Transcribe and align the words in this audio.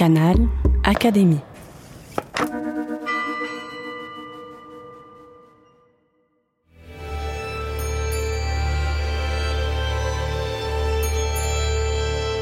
Canal 0.00 0.48
Académie. 0.82 1.40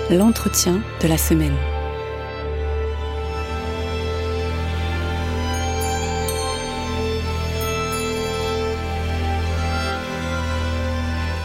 L'entretien 0.08 0.80
de 1.02 1.08
la 1.08 1.18
semaine. 1.18 1.77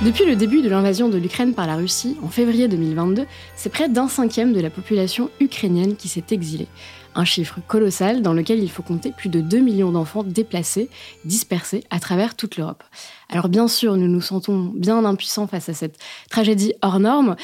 Depuis 0.06 0.26
le 0.26 0.36
début 0.36 0.62
de 0.62 0.68
l'invasion 0.68 1.08
de 1.08 1.18
l'Ukraine 1.18 1.54
par 1.54 1.66
la 1.66 1.78
Russie 1.78 2.18
en 2.24 2.28
février 2.28 2.68
2022, 2.68 3.26
c'est 3.56 3.70
près 3.70 3.88
d'un 3.88 4.10
cinquième 4.10 4.52
de 4.52 4.60
la 4.60 4.70
population 4.70 5.30
ukrainienne 5.40 5.96
qui 5.96 6.10
s'est 6.10 6.26
exilée. 6.32 6.68
Un 7.16 7.24
chiffre 7.24 7.60
colossal 7.70 8.22
dans 8.22 8.34
lequel 8.34 8.62
il 8.62 8.70
faut 8.70 8.84
compter 8.84 9.12
plus 9.12 9.30
de 9.30 9.40
2 9.40 9.60
millions 9.60 9.94
d'enfants 9.94 10.24
déplacés, 10.24 10.90
dispersés 11.24 11.86
à 11.90 12.02
travers 12.02 12.36
toute 12.36 12.58
l'Europe. 12.58 12.84
Alors 13.30 13.48
bien 13.48 13.70
sûr, 13.70 13.96
nous 13.96 14.10
nous 14.10 14.20
sentons 14.20 14.74
bien 14.76 15.06
impuissants 15.06 15.48
face 15.48 15.70
à 15.70 15.74
cette 15.74 15.98
tragédie 16.30 16.74
hors 16.82 17.00
norme, 17.00 17.38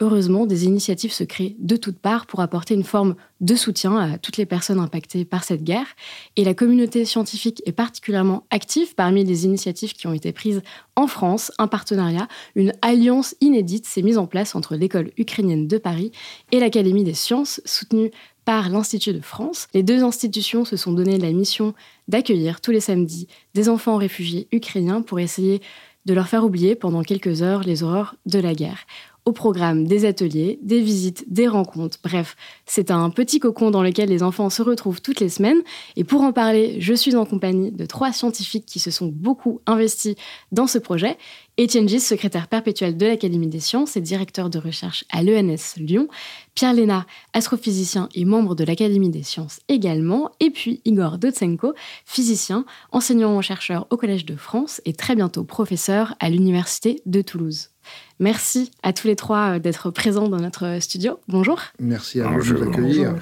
Heureusement, 0.00 0.44
des 0.44 0.64
initiatives 0.64 1.12
se 1.12 1.22
créent 1.22 1.54
de 1.60 1.76
toutes 1.76 1.98
parts 1.98 2.26
pour 2.26 2.40
apporter 2.40 2.74
une 2.74 2.82
forme 2.82 3.14
de 3.40 3.54
soutien 3.54 3.96
à 3.96 4.18
toutes 4.18 4.38
les 4.38 4.46
personnes 4.46 4.80
impactées 4.80 5.24
par 5.24 5.44
cette 5.44 5.62
guerre. 5.62 5.86
Et 6.34 6.42
la 6.42 6.52
communauté 6.52 7.04
scientifique 7.04 7.62
est 7.64 7.70
particulièrement 7.72 8.44
active 8.50 8.96
parmi 8.96 9.22
les 9.22 9.44
initiatives 9.44 9.92
qui 9.92 10.08
ont 10.08 10.12
été 10.12 10.32
prises 10.32 10.62
en 10.96 11.06
France. 11.06 11.52
Un 11.58 11.68
partenariat, 11.68 12.26
une 12.56 12.72
alliance 12.82 13.36
inédite 13.40 13.86
s'est 13.86 14.02
mise 14.02 14.18
en 14.18 14.26
place 14.26 14.56
entre 14.56 14.74
l'école 14.74 15.12
ukrainienne 15.16 15.68
de 15.68 15.78
Paris 15.78 16.10
et 16.50 16.58
l'Académie 16.58 17.04
des 17.04 17.14
sciences, 17.14 17.60
soutenue 17.64 18.10
par 18.44 18.70
l'Institut 18.70 19.12
de 19.12 19.20
France. 19.20 19.68
Les 19.74 19.84
deux 19.84 20.02
institutions 20.02 20.64
se 20.64 20.76
sont 20.76 20.92
donné 20.92 21.18
la 21.18 21.30
mission 21.30 21.72
d'accueillir 22.08 22.60
tous 22.60 22.72
les 22.72 22.80
samedis 22.80 23.28
des 23.54 23.68
enfants 23.68 23.96
réfugiés 23.96 24.48
ukrainiens 24.50 25.02
pour 25.02 25.20
essayer 25.20 25.62
de 26.04 26.12
leur 26.12 26.28
faire 26.28 26.44
oublier 26.44 26.74
pendant 26.74 27.02
quelques 27.02 27.42
heures 27.42 27.62
les 27.62 27.82
horreurs 27.82 28.16
de 28.26 28.38
la 28.38 28.54
guerre 28.54 28.84
au 29.26 29.32
programme 29.32 29.86
des 29.86 30.04
ateliers, 30.04 30.58
des 30.62 30.80
visites, 30.80 31.24
des 31.32 31.48
rencontres. 31.48 31.98
Bref, 32.04 32.36
c'est 32.66 32.90
un 32.90 33.08
petit 33.10 33.40
cocon 33.40 33.70
dans 33.70 33.82
lequel 33.82 34.10
les 34.10 34.22
enfants 34.22 34.50
se 34.50 34.60
retrouvent 34.60 35.00
toutes 35.00 35.20
les 35.20 35.30
semaines. 35.30 35.62
Et 35.96 36.04
pour 36.04 36.22
en 36.22 36.32
parler, 36.32 36.76
je 36.80 36.92
suis 36.92 37.16
en 37.16 37.24
compagnie 37.24 37.72
de 37.72 37.86
trois 37.86 38.12
scientifiques 38.12 38.66
qui 38.66 38.80
se 38.80 38.90
sont 38.90 39.06
beaucoup 39.06 39.60
investis 39.66 40.14
dans 40.52 40.66
ce 40.66 40.78
projet. 40.78 41.16
Étienne 41.56 41.88
Gis, 41.88 42.00
secrétaire 42.00 42.48
perpétuel 42.48 42.96
de 42.96 43.06
l'Académie 43.06 43.46
des 43.46 43.60
sciences 43.60 43.96
et 43.96 44.00
directeur 44.00 44.50
de 44.50 44.58
recherche 44.58 45.04
à 45.10 45.22
l'ENS 45.22 45.76
Lyon. 45.76 46.08
Pierre 46.54 46.74
Léna, 46.74 47.06
astrophysicien 47.32 48.08
et 48.14 48.24
membre 48.24 48.54
de 48.54 48.64
l'Académie 48.64 49.10
des 49.10 49.22
sciences 49.22 49.60
également. 49.68 50.32
Et 50.40 50.50
puis 50.50 50.82
Igor 50.84 51.16
Dotsenko, 51.16 51.72
physicien, 52.04 52.66
enseignant-chercheur 52.92 53.86
au 53.90 53.96
Collège 53.96 54.26
de 54.26 54.36
France 54.36 54.82
et 54.84 54.92
très 54.92 55.14
bientôt 55.14 55.44
professeur 55.44 56.14
à 56.20 56.28
l'Université 56.28 57.00
de 57.06 57.22
Toulouse. 57.22 57.70
Merci 58.20 58.70
à 58.82 58.92
tous 58.92 59.08
les 59.08 59.16
trois 59.16 59.56
euh, 59.56 59.58
d'être 59.58 59.90
présents 59.90 60.28
dans 60.28 60.38
notre 60.38 60.78
studio. 60.80 61.18
Bonjour. 61.28 61.60
Merci 61.80 62.20
à 62.20 62.28
vous 62.28 62.42
de 62.42 62.58
nous 62.58 62.70
accueillir. 62.70 63.14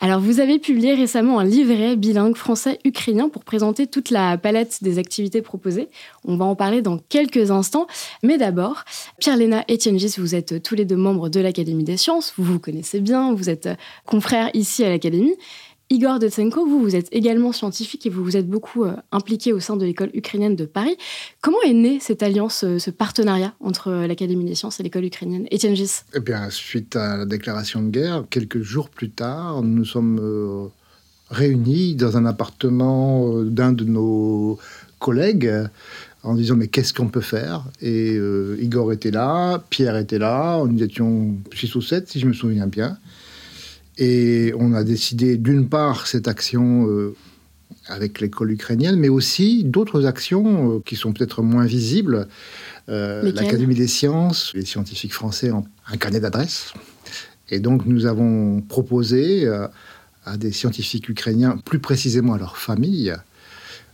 Alors, 0.00 0.20
vous 0.20 0.40
avez 0.40 0.58
publié 0.58 0.94
récemment 0.94 1.38
un 1.38 1.44
livret 1.44 1.96
bilingue 1.96 2.36
français-ukrainien 2.36 3.28
pour 3.28 3.44
présenter 3.44 3.86
toute 3.86 4.10
la 4.10 4.36
palette 4.36 4.82
des 4.82 4.98
activités 4.98 5.40
proposées. 5.40 5.88
On 6.24 6.36
va 6.36 6.44
en 6.44 6.54
parler 6.54 6.82
dans 6.82 6.98
quelques 6.98 7.50
instants. 7.50 7.86
Mais 8.22 8.36
d'abord, 8.36 8.84
Pierre-Léna 9.18 9.64
et 9.68 9.74
Etienne 9.74 9.98
Gis, 9.98 10.16
vous 10.18 10.34
êtes 10.34 10.62
tous 10.62 10.74
les 10.74 10.84
deux 10.84 10.96
membres 10.96 11.28
de 11.28 11.40
l'Académie 11.40 11.84
des 11.84 11.96
sciences. 11.96 12.34
Vous 12.36 12.44
vous 12.44 12.58
connaissez 12.58 13.00
bien, 13.00 13.32
vous 13.32 13.48
êtes 13.48 13.66
euh, 13.66 13.74
confrères 14.04 14.50
ici 14.52 14.84
à 14.84 14.90
l'Académie. 14.90 15.34
Igor 15.94 16.18
Dotsenko, 16.18 16.66
vous, 16.66 16.80
vous 16.80 16.96
êtes 16.96 17.06
également 17.12 17.52
scientifique 17.52 18.04
et 18.04 18.10
vous 18.10 18.24
vous 18.24 18.36
êtes 18.36 18.48
beaucoup 18.48 18.82
euh, 18.82 18.96
impliqué 19.12 19.52
au 19.52 19.60
sein 19.60 19.76
de 19.76 19.84
l'école 19.84 20.10
ukrainienne 20.12 20.56
de 20.56 20.64
Paris. 20.64 20.96
Comment 21.40 21.62
est 21.64 21.72
née 21.72 22.00
cette 22.00 22.24
alliance, 22.24 22.64
euh, 22.64 22.80
ce 22.80 22.90
partenariat 22.90 23.54
entre 23.60 23.92
euh, 23.92 24.06
l'Académie 24.08 24.44
des 24.44 24.56
sciences 24.56 24.80
et 24.80 24.82
l'école 24.82 25.04
ukrainienne? 25.04 25.46
Étienne 25.52 25.76
Gis 25.76 26.00
Eh 26.12 26.18
bien, 26.18 26.50
suite 26.50 26.96
à 26.96 27.18
la 27.18 27.26
déclaration 27.26 27.80
de 27.80 27.90
guerre, 27.90 28.24
quelques 28.28 28.60
jours 28.60 28.88
plus 28.88 29.10
tard, 29.10 29.62
nous 29.62 29.68
nous 29.68 29.84
sommes 29.84 30.70
réunis 31.30 31.94
dans 31.94 32.16
un 32.16 32.26
appartement 32.26 33.42
d'un 33.44 33.72
de 33.72 33.84
nos 33.84 34.58
collègues 34.98 35.52
en 36.24 36.34
disant 36.34 36.56
mais 36.56 36.66
qu'est-ce 36.66 36.92
qu'on 36.92 37.08
peut 37.08 37.20
faire? 37.20 37.66
Et 37.80 38.18
Igor 38.60 38.92
était 38.92 39.12
là, 39.12 39.62
Pierre 39.70 39.96
était 39.96 40.18
là, 40.18 40.64
nous 40.64 40.82
étions 40.82 41.36
6 41.54 41.74
ou 41.76 41.82
7 41.82 42.08
si 42.08 42.18
je 42.18 42.26
me 42.26 42.32
souviens 42.32 42.66
bien. 42.66 42.98
Et 43.98 44.52
on 44.58 44.72
a 44.74 44.82
décidé 44.84 45.36
d'une 45.36 45.68
part 45.68 46.06
cette 46.06 46.26
action 46.26 46.88
euh, 46.88 47.14
avec 47.86 48.20
l'école 48.20 48.52
ukrainienne, 48.52 48.96
mais 48.96 49.08
aussi 49.08 49.62
d'autres 49.64 50.06
actions 50.06 50.76
euh, 50.76 50.82
qui 50.84 50.96
sont 50.96 51.12
peut-être 51.12 51.42
moins 51.42 51.64
visibles. 51.64 52.26
Euh, 52.88 53.32
L'Académie 53.32 53.74
des 53.74 53.86
sciences, 53.86 54.52
les 54.54 54.64
scientifiques 54.64 55.14
français 55.14 55.52
ont 55.52 55.64
un 55.86 55.96
carnet 55.96 56.20
d'adresses. 56.20 56.72
Et 57.50 57.60
donc 57.60 57.86
nous 57.86 58.06
avons 58.06 58.62
proposé 58.62 59.46
à 60.24 60.36
des 60.38 60.50
scientifiques 60.50 61.08
ukrainiens, 61.10 61.58
plus 61.62 61.78
précisément 61.78 62.32
à 62.32 62.38
leurs 62.38 62.56
familles, 62.56 63.14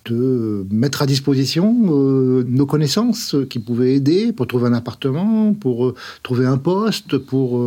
de 0.04 0.64
mettre 0.70 1.02
à 1.02 1.06
disposition 1.06 1.72
nos 1.74 2.66
connaissances 2.66 3.34
qui 3.50 3.58
pouvaient 3.58 3.94
aider 3.94 4.32
pour 4.32 4.46
trouver 4.46 4.68
un 4.68 4.72
appartement, 4.72 5.52
pour 5.52 5.94
trouver 6.22 6.46
un 6.46 6.58
poste, 6.58 7.18
pour 7.18 7.60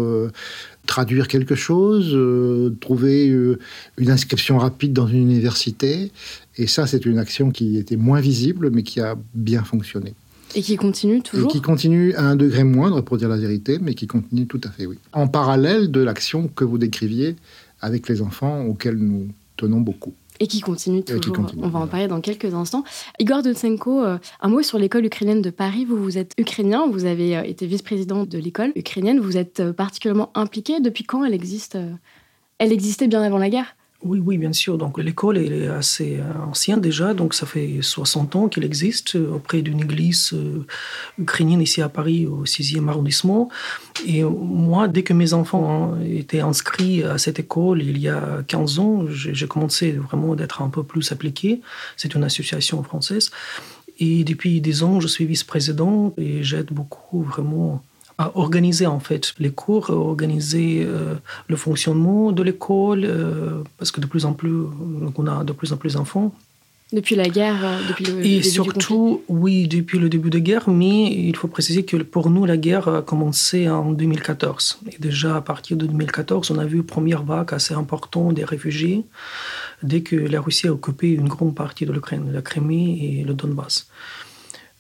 traduire 0.86 1.28
quelque 1.28 1.56
chose, 1.56 2.12
euh, 2.14 2.76
trouver 2.82 3.30
euh, 3.30 3.60
une 3.98 4.12
inscription 4.12 4.58
rapide 4.58 4.94
dans 4.94 5.08
une 5.08 5.22
université. 5.22 6.12
Et 6.58 6.68
ça, 6.68 6.88
c'est 6.88 7.06
une 7.06 7.20
action 7.20 7.52
qui 7.52 7.78
était 7.78 7.96
moins 7.96 8.20
visible, 8.20 8.70
mais 8.72 8.84
qui 8.84 9.00
a 9.00 9.16
bien 9.34 9.64
fonctionné. 9.64 10.14
Et 10.56 10.62
qui 10.62 10.76
continue 10.76 11.22
toujours 11.22 11.50
Et 11.50 11.52
qui 11.52 11.62
continue 11.62 12.14
à 12.14 12.26
un 12.26 12.36
degré 12.36 12.64
moindre, 12.64 13.02
pour 13.02 13.18
dire 13.18 13.30
la 13.30 13.38
vérité, 13.38 13.80
mais 13.82 13.96
qui 13.96 14.08
continue 14.08 14.46
tout 14.46 14.62
à 14.64 14.70
fait, 14.70 14.86
oui. 14.86 14.98
En 15.14 15.28
parallèle 15.28 15.90
de 15.90 16.02
l'action 16.02 16.48
que 16.48 16.64
vous 16.64 16.78
décriviez 16.78 17.36
avec 17.82 18.08
les 18.08 18.22
enfants, 18.22 18.64
auxquels 18.66 18.98
nous 18.98 19.30
tenons 19.58 19.82
beaucoup. 19.82 20.14
Et 20.40 20.48
qui 20.48 20.62
continue 20.62 21.04
toujours. 21.04 21.46
On 21.62 21.68
va 21.68 21.80
en 21.80 21.88
parler 21.88 22.08
dans 22.08 22.22
quelques 22.22 22.54
instants. 22.54 22.84
Igor 23.20 23.44
Dotsenko, 23.44 24.04
euh, 24.04 24.18
un 24.42 24.50
mot 24.50 24.62
sur 24.62 24.80
l'école 24.80 25.06
ukrainienne 25.06 25.42
de 25.42 25.50
Paris. 25.50 25.86
Vous, 25.86 25.98
vous 25.98 26.18
êtes 26.18 26.34
ukrainien, 26.38 26.88
vous 26.90 27.06
avez 27.06 27.38
euh, 27.38 27.44
été 27.44 27.68
vice-président 27.68 28.26
de 28.26 28.38
l'école 28.38 28.72
ukrainienne, 28.76 29.20
vous 29.20 29.38
êtes 29.38 29.60
euh, 29.60 29.74
particulièrement 29.74 30.32
impliqué. 30.36 30.80
Depuis 30.80 31.04
quand 31.04 31.24
elle 31.24 31.34
existe 31.34 31.78
Elle 32.58 32.72
existait 32.72 33.08
bien 33.08 33.22
avant 33.22 33.38
la 33.38 33.50
guerre? 33.50 33.76
Oui, 34.04 34.22
oui, 34.24 34.38
bien 34.38 34.54
sûr. 34.54 34.78
Donc 34.78 34.98
l'école 34.98 35.38
est 35.38 35.68
assez 35.68 36.20
euh, 36.20 36.46
ancienne 36.50 36.82
déjà, 36.82 37.14
donc 37.14 37.34
ça 37.34 37.46
fait 37.46 37.80
60 37.82 38.36
ans 38.36 38.48
qu'elle 38.50 38.66
existe 38.66 39.16
euh, 39.16 39.36
auprès 39.36 39.62
d'une 39.62 39.80
église 39.80 40.32
euh, 40.34 40.66
ukrainienne 41.18 41.62
ici 41.62 41.82
à 41.82 41.90
Paris, 41.90 42.28
au 42.28 42.44
6e 42.44 42.90
arrondissement. 42.90 43.50
Et 44.06 44.24
moi, 44.24 44.88
dès 44.88 45.04
que 45.04 45.14
mes 45.14 45.34
enfants 45.34 45.98
étaient 46.06 46.42
inscrits 46.42 47.04
à 47.04 47.18
cette 47.18 47.40
école 47.40 47.82
il 47.82 47.98
y 47.98 48.10
a 48.10 48.44
15 48.48 48.80
ans, 48.80 49.06
j'ai 49.10 49.48
commencé 49.48 49.92
vraiment 49.92 50.36
d'être 50.36 50.62
un 50.62 50.70
peu 50.70 50.84
plus 50.84 51.12
appliqué. 51.12 51.62
C'est 51.96 52.14
une 52.14 52.24
association 52.24 52.84
française. 52.84 53.32
Et 54.00 54.24
depuis 54.24 54.60
10 54.60 54.84
ans, 54.84 55.00
je 55.00 55.08
suis 55.08 55.26
vice-président 55.26 56.14
et 56.18 56.44
j'aide 56.44 56.72
beaucoup 56.72 57.22
vraiment 57.22 57.84
à 58.18 58.38
organiser 58.38 58.86
en 58.86 59.00
fait 59.00 59.34
les 59.40 59.52
cours, 59.52 59.90
à 59.90 59.94
organiser 59.94 60.84
euh, 60.86 61.16
le 61.48 61.56
fonctionnement 61.56 62.32
de 62.32 62.44
l'école, 62.44 63.06
euh, 63.06 63.64
parce 63.78 63.92
que 63.92 64.02
de 64.02 64.06
plus 64.06 64.26
en 64.26 64.34
plus, 64.34 64.54
on 65.18 65.28
a 65.28 65.44
de 65.44 65.54
plus 65.54 65.74
en 65.74 65.78
plus 65.78 65.94
d'enfants. 65.94 66.34
Depuis 66.94 67.16
la 67.16 67.28
guerre, 67.28 67.66
euh, 67.66 67.80
depuis 67.88 68.06
le, 68.06 68.24
Et 68.24 68.44
surtout, 68.44 69.24
oui, 69.28 69.68
depuis 69.68 69.98
le 69.98 70.10
début 70.10 70.30
de 70.30 70.38
la 70.38 70.42
guerre, 70.42 70.70
mais 70.70 71.12
il 71.12 71.36
faut 71.36 71.48
préciser 71.48 71.84
que 71.86 71.98
pour 71.98 72.30
nous, 72.30 72.46
la 72.46 72.56
guerre 72.56 72.88
a 72.88 73.02
commencé 73.02 73.68
en 73.68 73.92
2014. 73.92 74.78
Et 74.92 74.98
déjà 75.00 75.38
à 75.38 75.42
partir 75.42 75.76
de 75.76 75.88
2014, 75.88 76.52
on 76.52 76.60
a 76.60 76.66
vu 76.66 76.78
une 76.78 76.84
première 76.84 77.24
vague 77.24 77.52
assez 77.52 77.74
importante 77.74 78.36
des 78.36 78.46
réfugiés 78.46 79.06
dès 79.82 80.02
que 80.02 80.16
la 80.16 80.40
Russie 80.40 80.68
a 80.68 80.74
occupé 80.74 81.10
une 81.10 81.28
grande 81.28 81.56
partie 81.56 81.88
de 81.88 81.92
l'Ukraine, 81.92 82.30
la 82.32 82.44
Crimée 82.44 83.00
et 83.02 83.24
le 83.24 83.34
Donbass. 83.34 83.88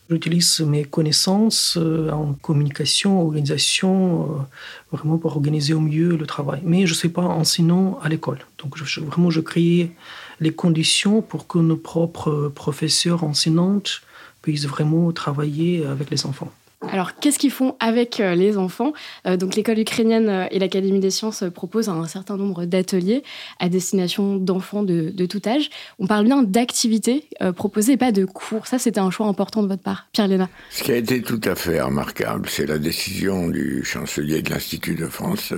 J'utilise 0.09 0.59
mes 0.59 0.83
connaissances 0.83 1.77
euh, 1.77 2.11
en 2.11 2.33
communication, 2.33 3.21
organisation, 3.21 4.23
euh, 4.23 4.95
vraiment 4.95 5.17
pour 5.17 5.35
organiser 5.35 5.73
au 5.73 5.79
mieux 5.79 6.17
le 6.17 6.25
travail. 6.25 6.61
Mais 6.63 6.85
je 6.85 6.91
ne 6.91 6.97
suis 6.97 7.09
pas 7.09 7.23
enseignant 7.23 7.99
à 8.01 8.09
l'école. 8.09 8.39
Donc 8.59 8.77
vraiment, 8.77 9.29
je 9.29 9.39
crée 9.39 9.91
les 10.39 10.51
conditions 10.51 11.21
pour 11.21 11.47
que 11.47 11.57
nos 11.57 11.77
propres 11.77 12.51
professeurs 12.53 13.23
enseignantes 13.23 14.01
puissent 14.41 14.67
vraiment 14.67 15.11
travailler 15.13 15.85
avec 15.85 16.09
les 16.09 16.25
enfants. 16.25 16.51
Alors, 16.91 17.15
qu'est-ce 17.15 17.39
qu'ils 17.39 17.51
font 17.51 17.75
avec 17.79 18.19
euh, 18.19 18.35
les 18.35 18.57
enfants? 18.57 18.93
Euh, 19.25 19.37
Donc, 19.37 19.55
l'école 19.55 19.79
ukrainienne 19.79 20.29
euh, 20.29 20.45
et 20.51 20.59
l'Académie 20.59 20.99
des 20.99 21.11
sciences 21.11 21.43
proposent 21.53 21.89
un 21.89 22.05
certain 22.07 22.37
nombre 22.37 22.65
d'ateliers 22.65 23.23
à 23.59 23.69
destination 23.69 24.35
d'enfants 24.37 24.83
de, 24.83 25.25
tout 25.25 25.41
âge. 25.45 25.69
On 25.99 26.07
parle 26.07 26.25
bien 26.25 26.43
d'activités 26.43 27.29
proposées 27.55 27.97
pas 27.97 28.11
de 28.11 28.25
cours. 28.25 28.67
Ça, 28.67 28.77
c'était 28.77 28.99
un 28.99 29.09
choix 29.09 29.27
important 29.27 29.63
de 29.63 29.67
votre 29.67 29.81
part, 29.81 30.07
Pierre 30.11 30.27
Léna. 30.27 30.49
Ce 30.69 30.83
qui 30.83 30.91
a 30.91 30.97
été 30.97 31.21
tout 31.21 31.39
à 31.45 31.55
fait 31.55 31.81
remarquable, 31.81 32.49
c'est 32.49 32.65
la 32.65 32.77
décision 32.77 33.47
du 33.47 33.83
chancelier 33.83 34.41
de 34.41 34.49
l'Institut 34.49 34.95
de 34.95 35.07
France, 35.07 35.53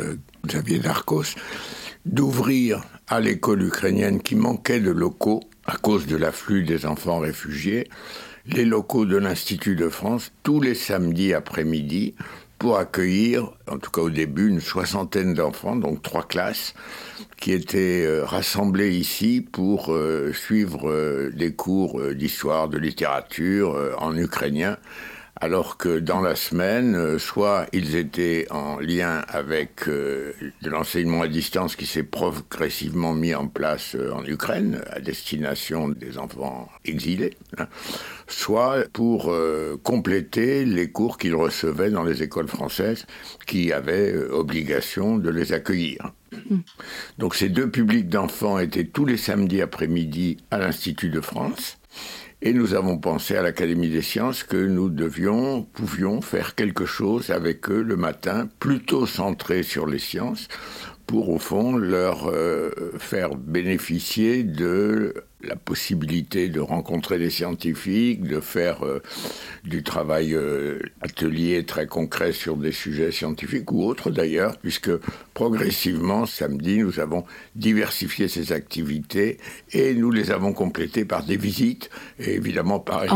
Xavier 0.46 0.80
Darcos, 0.80 1.36
d'ouvrir 2.06 2.84
à 3.08 3.20
l'école 3.20 3.64
ukrainienne 3.64 4.22
qui 4.22 4.36
manquait 4.36 4.80
de 4.80 4.92
locaux 4.92 5.42
à 5.66 5.78
cause 5.78 6.06
de 6.06 6.16
l'afflux 6.16 6.64
des 6.64 6.86
enfants 6.86 7.20
réfugiés, 7.20 7.88
les 8.48 8.66
locaux 8.66 9.06
de 9.06 9.18
l'Institut 9.18 9.76
de 9.76 9.90
France 9.90 10.32
tous 10.44 10.62
les 10.62 10.76
samedis 10.76 11.34
après-midi 11.34 12.16
pour 12.58 12.78
accueillir, 12.78 13.52
en 13.68 13.78
tout 13.78 13.92
cas 13.92 14.02
au 14.02 14.10
début, 14.10 14.48
une 14.48 14.62
soixantaine 14.62 15.34
d'enfants, 15.34 15.76
donc 15.76 16.02
trois 16.02 16.24
classes, 16.24 16.74
qui 17.38 17.52
étaient 17.52 18.06
euh, 18.06 18.24
rassemblés 18.24 18.96
ici 18.96 19.46
pour 19.52 19.94
euh, 19.94 20.32
suivre 20.34 20.90
euh, 20.90 21.32
des 21.36 21.54
cours 21.54 22.02
d'histoire, 22.14 22.70
de 22.70 22.78
littérature 22.78 23.96
en 24.00 24.16
ukrainien 24.16 24.78
alors 25.42 25.78
que 25.78 26.00
dans 26.00 26.22
la 26.22 26.36
semaine, 26.36 26.96
euh, 26.96 27.20
soit 27.20 27.68
ils 27.74 27.96
étaient 27.96 28.48
en 28.52 28.80
lien 28.80 29.22
avec 29.28 29.88
euh, 29.88 30.32
de 30.62 30.70
l'enseignement 30.70 31.24
à 31.24 31.28
distance 31.28 31.76
qui 31.76 31.86
s'est 31.86 32.04
progressivement 32.04 33.14
mis 33.14 33.36
en 33.36 33.48
place 33.48 33.96
euh, 33.96 34.14
en 34.14 34.24
Ukraine 34.26 34.82
à 34.92 35.00
destination 35.02 35.90
des 35.90 36.18
enfants 36.18 36.70
exilés, 36.86 37.36
hein, 37.58 37.68
soit 38.28 38.86
pour 38.94 39.34
compléter 39.84 40.66
les 40.66 40.90
cours 40.90 41.18
qu'ils 41.18 41.36
recevaient 41.36 41.90
dans 41.90 42.04
les 42.04 42.24
écoles 42.24 42.48
françaises 42.48 43.06
qui 43.46 43.72
avaient 43.72 44.16
obligation 44.16 45.18
de 45.18 45.30
les 45.30 45.54
accueillir. 45.54 46.12
Mm. 46.50 46.58
Donc 47.18 47.36
ces 47.36 47.50
deux 47.50 47.70
publics 47.70 48.10
d'enfants 48.10 48.58
étaient 48.60 48.86
tous 48.86 49.06
les 49.06 49.18
samedis 49.18 49.62
après-midi 49.62 50.38
à 50.50 50.58
l'Institut 50.58 51.10
de 51.10 51.22
France. 51.22 51.78
Et 52.48 52.54
nous 52.54 52.76
avons 52.76 53.00
pensé 53.00 53.36
à 53.36 53.42
l'Académie 53.42 53.90
des 53.90 54.04
sciences 54.04 54.44
que 54.44 54.56
nous 54.56 54.90
devions, 54.90 55.64
pouvions 55.64 56.22
faire 56.22 56.54
quelque 56.54 56.86
chose 56.86 57.32
avec 57.32 57.72
eux 57.72 57.82
le 57.82 57.96
matin, 57.96 58.48
plutôt 58.60 59.08
centré 59.08 59.64
sur 59.64 59.88
les 59.88 59.98
sciences, 59.98 60.48
pour 61.08 61.30
au 61.30 61.40
fond 61.40 61.76
leur 61.76 62.30
euh, 62.30 62.70
faire 63.00 63.34
bénéficier 63.36 64.44
de 64.44 65.16
la 65.46 65.56
possibilité 65.56 66.50
de 66.50 66.60
rencontrer 66.60 67.18
des 67.18 67.30
scientifiques, 67.30 68.24
de 68.24 68.40
faire 68.40 68.86
euh, 68.86 69.02
du 69.64 69.84
travail 69.84 70.34
euh, 70.34 70.80
atelier 71.02 71.66
très 71.66 71.88
concret 71.88 72.32
sur 72.32 72.58
des 72.58 72.72
sujets 72.72 73.12
scientifiques 73.12 73.72
ou 73.72 73.84
autres 73.84 74.10
d'ailleurs, 74.10 74.58
puisque 74.58 74.92
progressivement, 75.34 76.26
samedi, 76.26 76.80
nous 76.80 77.00
avons 77.00 77.26
diversifié 77.56 78.28
ces 78.28 78.52
activités 78.52 79.38
et 79.72 79.94
nous 79.94 80.12
les 80.12 80.32
avons 80.32 80.54
complétées 80.54 81.06
par 81.06 81.24
des 81.24 81.38
visites. 81.38 81.90
Et 82.20 82.36
évidemment, 82.36 82.80
Paris, 82.80 83.10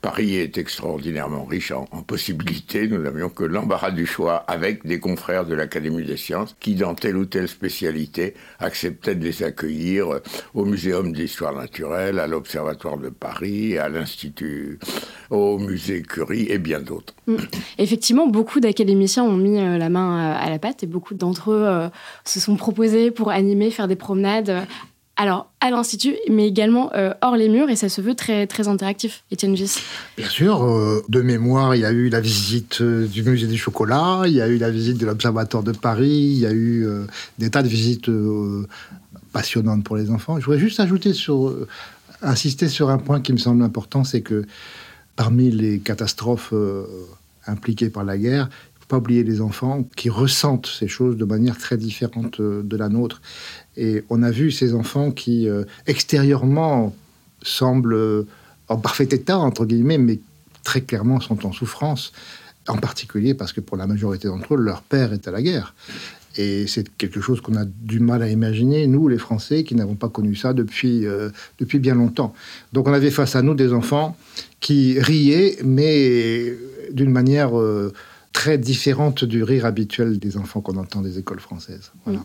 Paris 0.00 0.36
est 0.36 0.58
extraordinairement 0.58 1.44
riche 1.44 1.72
en, 1.72 1.86
en 1.90 2.02
possibilités. 2.02 2.88
Nous 2.88 2.98
n'avions 2.98 3.28
que 3.28 3.44
l'embarras 3.44 3.90
du 3.90 4.06
choix 4.06 4.36
avec 4.48 4.86
des 4.86 5.00
confrères 5.00 5.46
de 5.46 5.54
l'Académie 5.54 6.04
des 6.04 6.16
sciences 6.16 6.56
qui, 6.60 6.74
dans 6.74 6.94
telle 6.94 7.16
ou 7.16 7.26
telle 7.26 7.48
spécialité, 7.48 8.34
acceptaient 8.58 9.14
de 9.14 9.24
les 9.24 9.42
accueillir 9.42 10.12
euh, 10.12 10.22
au 10.54 10.64
Muséum 10.64 11.12
d'histoire 11.12 11.54
naturelle, 11.66 12.20
à 12.20 12.28
l'Observatoire 12.28 12.96
de 12.96 13.08
Paris, 13.08 13.76
à 13.76 13.88
l'Institut, 13.88 14.78
au 15.30 15.58
Musée 15.58 16.02
Curie 16.02 16.46
et 16.48 16.58
bien 16.58 16.80
d'autres. 16.80 17.14
Mm. 17.26 17.36
Effectivement, 17.78 18.28
beaucoup 18.28 18.60
d'académiciens 18.60 19.24
ont 19.24 19.36
mis 19.36 19.58
euh, 19.58 19.76
la 19.76 19.88
main 19.88 20.10
euh, 20.16 20.46
à 20.46 20.48
la 20.48 20.60
pâte 20.60 20.84
et 20.84 20.86
beaucoup 20.86 21.14
d'entre 21.14 21.50
eux 21.50 21.64
euh, 21.66 21.88
se 22.24 22.38
sont 22.38 22.54
proposés 22.54 23.10
pour 23.10 23.30
animer, 23.30 23.72
faire 23.72 23.88
des 23.88 23.96
promenades. 23.96 24.64
Alors, 25.16 25.50
à 25.60 25.70
l'Institut, 25.70 26.14
mais 26.30 26.46
également 26.46 26.92
hors 27.22 27.36
les 27.36 27.48
murs, 27.48 27.70
et 27.70 27.76
ça 27.76 27.88
se 27.88 28.02
veut 28.02 28.14
très, 28.14 28.46
très 28.46 28.68
interactif. 28.68 29.24
Étienne 29.30 29.56
Gis. 29.56 29.78
Bien 30.18 30.28
sûr, 30.28 30.62
de 31.08 31.22
mémoire, 31.22 31.74
il 31.74 31.80
y 31.80 31.86
a 31.86 31.90
eu 31.90 32.10
la 32.10 32.20
visite 32.20 32.82
du 32.82 33.22
musée 33.22 33.46
du 33.46 33.56
chocolat, 33.56 34.24
il 34.26 34.34
y 34.34 34.42
a 34.42 34.46
eu 34.46 34.58
la 34.58 34.68
visite 34.68 34.98
de 34.98 35.06
l'Observatoire 35.06 35.62
de 35.62 35.72
Paris, 35.72 36.32
il 36.34 36.40
y 36.40 36.44
a 36.44 36.52
eu 36.52 36.86
des 37.38 37.48
tas 37.48 37.62
de 37.62 37.68
visites 37.68 38.10
passionnantes 39.36 39.84
pour 39.84 39.96
les 39.98 40.10
enfants. 40.10 40.40
Je 40.40 40.46
voudrais 40.46 40.58
juste 40.58 40.80
ajouter 40.80 41.12
sur, 41.12 41.54
insister 42.22 42.68
sur 42.70 42.88
un 42.88 42.96
point 42.96 43.20
qui 43.20 43.34
me 43.34 43.38
semble 43.38 43.62
important, 43.62 44.02
c'est 44.02 44.22
que 44.22 44.46
parmi 45.14 45.50
les 45.50 45.78
catastrophes 45.78 46.54
euh, 46.54 46.84
impliquées 47.46 47.90
par 47.90 48.04
la 48.04 48.16
guerre, 48.16 48.48
il 48.48 48.76
ne 48.76 48.80
faut 48.80 48.86
pas 48.88 48.96
oublier 48.96 49.24
les 49.24 49.42
enfants 49.42 49.86
qui 49.94 50.08
ressentent 50.08 50.66
ces 50.66 50.88
choses 50.88 51.18
de 51.18 51.26
manière 51.26 51.58
très 51.58 51.76
différente 51.76 52.40
euh, 52.40 52.62
de 52.62 52.76
la 52.78 52.88
nôtre. 52.88 53.20
Et 53.76 54.04
on 54.08 54.22
a 54.22 54.30
vu 54.30 54.50
ces 54.50 54.72
enfants 54.72 55.10
qui, 55.10 55.48
euh, 55.48 55.64
extérieurement, 55.86 56.96
semblent 57.42 58.26
en 58.68 58.78
parfait 58.78 59.08
état, 59.10 59.38
entre 59.38 59.66
guillemets, 59.66 59.98
mais 59.98 60.18
très 60.64 60.80
clairement 60.80 61.20
sont 61.20 61.46
en 61.46 61.52
souffrance. 61.52 62.12
En 62.68 62.78
particulier 62.78 63.34
parce 63.34 63.52
que 63.52 63.60
pour 63.60 63.76
la 63.76 63.86
majorité 63.86 64.26
d'entre 64.28 64.54
eux, 64.54 64.56
leur 64.56 64.82
père 64.82 65.12
est 65.12 65.28
à 65.28 65.30
la 65.30 65.42
guerre. 65.42 65.74
Et 66.36 66.66
c'est 66.66 66.88
quelque 66.96 67.20
chose 67.20 67.40
qu'on 67.40 67.56
a 67.56 67.64
du 67.64 68.00
mal 68.00 68.22
à 68.22 68.28
imaginer, 68.28 68.86
nous, 68.86 69.08
les 69.08 69.18
Français, 69.18 69.64
qui 69.64 69.74
n'avons 69.74 69.94
pas 69.94 70.08
connu 70.08 70.34
ça 70.34 70.52
depuis, 70.52 71.06
euh, 71.06 71.30
depuis 71.58 71.78
bien 71.78 71.94
longtemps. 71.94 72.34
Donc 72.72 72.88
on 72.88 72.92
avait 72.92 73.10
face 73.10 73.36
à 73.36 73.42
nous 73.42 73.54
des 73.54 73.72
enfants 73.72 74.16
qui 74.60 75.00
riaient, 75.00 75.56
mais 75.64 76.54
d'une 76.92 77.10
manière 77.10 77.58
euh, 77.58 77.92
très 78.32 78.58
différente 78.58 79.24
du 79.24 79.42
rire 79.42 79.64
habituel 79.64 80.18
des 80.18 80.36
enfants 80.36 80.60
qu'on 80.60 80.76
entend 80.76 81.00
des 81.00 81.18
écoles 81.18 81.40
françaises. 81.40 81.92
Voilà. 82.04 82.22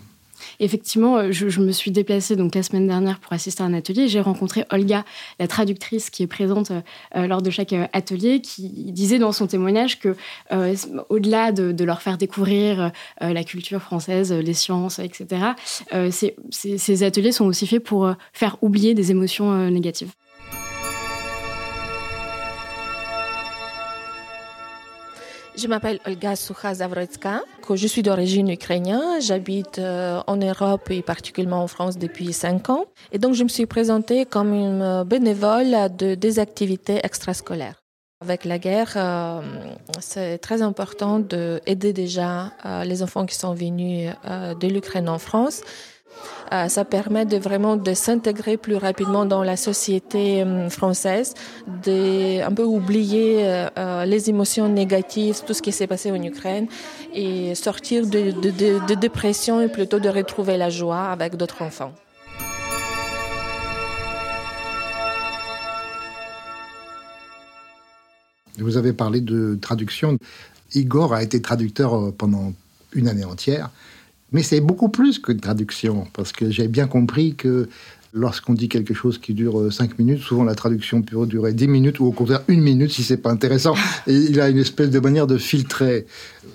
Effectivement, 0.60 1.18
euh, 1.18 1.32
je, 1.32 1.60
me 1.60 1.72
suis 1.72 1.92
déplacée 1.92 2.36
donc 2.36 2.56
la 2.56 2.64
semaine 2.64 2.88
dernière 2.88 3.20
pour 3.20 3.34
assister 3.34 3.64
à 3.64 3.66
un 3.66 3.74
atelier. 3.74 4.08
J'ai 4.08 4.22
rencontré 4.22 4.66
Olga, 4.72 5.06
la 5.40 5.48
traductrice 5.48 6.10
qui 6.10 6.24
est 6.24 6.28
présente 6.28 6.72
euh, 6.72 7.28
lors 7.28 7.42
de 7.42 7.50
chaque 7.50 7.74
euh, 7.74 7.88
atelier, 7.94 8.42
qui 8.42 8.70
disait 8.92 9.20
dans 9.20 9.32
son 9.32 9.48
témoignage 9.48 10.00
que 10.00 10.16
au-delà 11.10 11.52
de, 11.52 11.84
leur 11.84 12.02
faire 12.02 12.18
découvrir 12.18 12.92
la 13.20 13.44
culture 13.44 13.82
française, 13.82 14.32
les 14.32 14.54
sciences, 14.54 15.00
etc., 15.00 15.42
ces 16.52 17.04
ateliers 17.04 17.32
sont 17.32 17.46
aussi 17.46 17.66
faits 17.66 17.84
pour 17.84 18.14
faire 18.34 18.58
oublier 18.62 18.94
des 18.94 19.12
émotions 19.12 19.70
négatives. 19.70 20.12
Je 25.62 25.68
m'appelle 25.68 26.00
Olga 26.08 26.36
Sucha 26.36 26.74
Je 26.74 27.88
suis 27.88 28.02
d'origine 28.02 28.50
ukrainienne. 28.50 29.22
J'habite 29.22 29.78
euh, 29.78 30.20
en 30.26 30.38
Europe 30.38 30.90
et 30.90 31.04
particulièrement 31.04 31.62
en 31.62 31.68
France 31.68 32.00
depuis 32.00 32.34
cinq 32.34 32.72
ans. 32.72 32.86
Et 33.12 33.20
donc, 33.20 33.36
je 33.36 33.44
me 33.44 33.50
suis 33.50 33.68
présentée 33.68 34.26
comme 34.26 34.56
une 34.56 35.04
bénévole 35.04 35.96
de 35.96 36.16
des 36.16 36.40
activités 36.40 37.00
extrascolaires. 37.04 37.76
Avec 38.22 38.46
la 38.46 38.58
guerre, 38.58 38.94
euh, 38.96 39.42
c'est 40.00 40.40
très 40.40 40.64
important 40.64 41.20
d'aider 41.20 41.94
déjà 41.94 42.54
euh, 42.66 42.84
les 42.84 43.04
enfants 43.04 43.28
qui 43.28 43.36
sont 43.36 43.54
venus 43.54 44.12
de 44.60 44.68
l'Ukraine 44.68 45.10
en 45.10 45.20
France 45.20 45.62
euh, 46.54 46.68
ça 46.68 46.86
permet 46.86 47.26
de 47.26 47.38
vraiment 47.38 47.78
de 47.78 47.94
s'intégrer 47.94 48.58
plus 48.58 48.76
rapidement 48.76 49.26
dans 49.26 49.44
la 49.44 49.56
société 49.56 50.44
euh, 50.44 50.70
française, 50.70 51.34
de 51.86 52.42
un 52.42 52.52
peu 52.52 52.64
oublier 52.64 53.40
euh, 53.44 54.06
les 54.06 54.30
émotions 54.30 54.68
négatives, 54.68 55.42
tout 55.46 55.54
ce 55.54 55.62
qui 55.62 55.72
s'est 55.72 55.88
passé 55.88 56.12
en 56.12 56.22
Ukraine 56.22 56.68
et 57.14 57.56
sortir 57.56 58.06
de, 58.06 58.32
de, 58.32 58.50
de, 58.50 58.86
de 58.86 58.94
dépression 58.96 59.62
et 59.62 59.68
plutôt 59.68 60.00
de 60.00 60.10
retrouver 60.10 60.58
la 60.58 60.70
joie 60.70 61.06
avec 61.06 61.36
d'autres 61.36 61.62
enfants. 61.62 61.94
Vous 68.58 68.78
avez 68.78 68.94
parlé 68.94 69.22
de 69.22 69.58
traduction. 69.62 70.18
Igor 70.74 71.14
a 71.14 71.24
été 71.24 71.42
traducteur 71.42 72.14
pendant 72.14 72.54
une 72.94 73.08
année 73.08 73.26
entière. 73.26 73.70
Mais 74.32 74.44
c'est 74.44 74.62
beaucoup 74.62 74.90
plus 74.90 75.20
que 75.20 75.32
de 75.32 75.40
traduction, 75.40 76.08
parce 76.14 76.32
que 76.32 76.50
j'ai 76.50 76.68
bien 76.68 76.88
compris 76.88 77.36
que 77.36 77.68
lorsqu'on 78.14 78.54
dit 78.54 78.70
quelque 78.70 78.94
chose 78.94 79.18
qui 79.18 79.34
dure 79.34 79.72
5 79.72 79.92
euh, 79.92 79.94
minutes, 79.98 80.22
souvent 80.22 80.44
la 80.44 80.56
traduction 80.56 81.02
peut 81.02 81.26
durer 81.26 81.54
10 81.54 81.68
minutes 81.68 82.00
ou 82.00 82.06
au 82.06 82.12
contraire 82.12 82.42
une 82.48 82.62
minute 82.62 82.92
si 82.92 83.04
c'est 83.04 83.18
pas 83.18 83.32
intéressant. 83.32 83.76
Il 84.08 84.40
a 84.42 84.50
une 84.50 84.58
espèce 84.58 84.90
de 84.90 85.00
manière 85.00 85.28
de 85.28 85.38
filtrer 85.38 86.06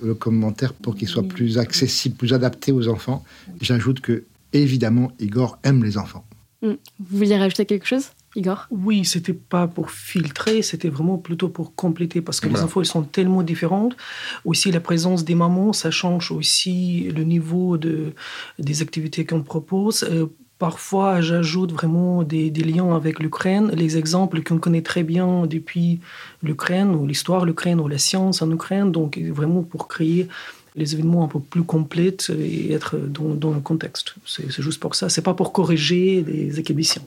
le 0.02 0.14
commentaire 0.14 0.72
pour 0.74 0.96
qu'il 0.96 1.08
soit 1.08 1.22
plus 1.22 1.58
accessible, 1.58 2.16
plus 2.16 2.34
adapté 2.34 2.72
aux 2.72 2.88
enfants. 2.88 3.24
J'ajoute 3.60 4.00
que, 4.00 4.24
évidemment, 4.52 5.12
Igor 5.18 5.58
aime 5.62 5.82
les 5.82 5.98
enfants. 5.98 6.24
Hmm. 6.62 6.74
Vous 6.98 7.18
vouliez 7.18 7.36
rajouter 7.36 7.66
quelque 7.66 7.86
chose? 7.86 8.10
Igor 8.36 8.66
Oui, 8.70 9.04
c'était 9.04 9.32
pas 9.32 9.66
pour 9.66 9.90
filtrer, 9.90 10.62
c'était 10.62 10.88
vraiment 10.88 11.18
plutôt 11.18 11.48
pour 11.48 11.74
compléter 11.74 12.20
parce 12.20 12.40
que 12.40 12.48
les 12.48 12.60
infos 12.60 12.80
elles 12.80 12.86
sont 12.86 13.02
tellement 13.02 13.42
différentes. 13.42 13.96
Aussi 14.44 14.70
la 14.70 14.80
présence 14.80 15.24
des 15.24 15.34
mamans, 15.34 15.72
ça 15.72 15.90
change 15.90 16.30
aussi 16.30 17.10
le 17.14 17.24
niveau 17.24 17.78
de 17.78 18.12
des 18.58 18.82
activités 18.82 19.24
qu'on 19.24 19.42
propose. 19.42 20.04
Euh, 20.04 20.26
parfois, 20.58 21.20
j'ajoute 21.20 21.72
vraiment 21.72 22.22
des, 22.22 22.50
des, 22.50 22.62
liens 22.62 22.94
avec 22.94 23.20
l'Ukraine, 23.20 23.70
les 23.74 23.96
exemples 23.98 24.42
qu'on 24.42 24.58
connaît 24.58 24.82
très 24.82 25.02
bien 25.02 25.46
depuis 25.46 26.00
l'Ukraine, 26.42 26.94
ou 26.94 27.06
l'histoire 27.06 27.42
de 27.42 27.46
l'Ukraine, 27.46 27.80
ou 27.80 27.88
la 27.88 27.98
science 27.98 28.42
en 28.42 28.50
Ukraine, 28.50 28.92
donc 28.92 29.18
vraiment 29.18 29.62
pour 29.62 29.88
créer 29.88 30.28
les 30.76 30.94
événements 30.94 31.24
un 31.24 31.28
peu 31.28 31.40
plus 31.40 31.62
complets 31.62 32.16
et 32.38 32.72
être 32.72 32.96
dans, 32.96 33.50
le 33.52 33.60
contexte. 33.60 34.14
C'est 34.26 34.62
juste 34.62 34.78
pour 34.78 34.94
ça. 34.94 35.08
C'est 35.08 35.22
pas 35.22 35.34
pour 35.34 35.52
corriger 35.52 36.22
des 36.22 36.60
exhibitions. 36.60 37.02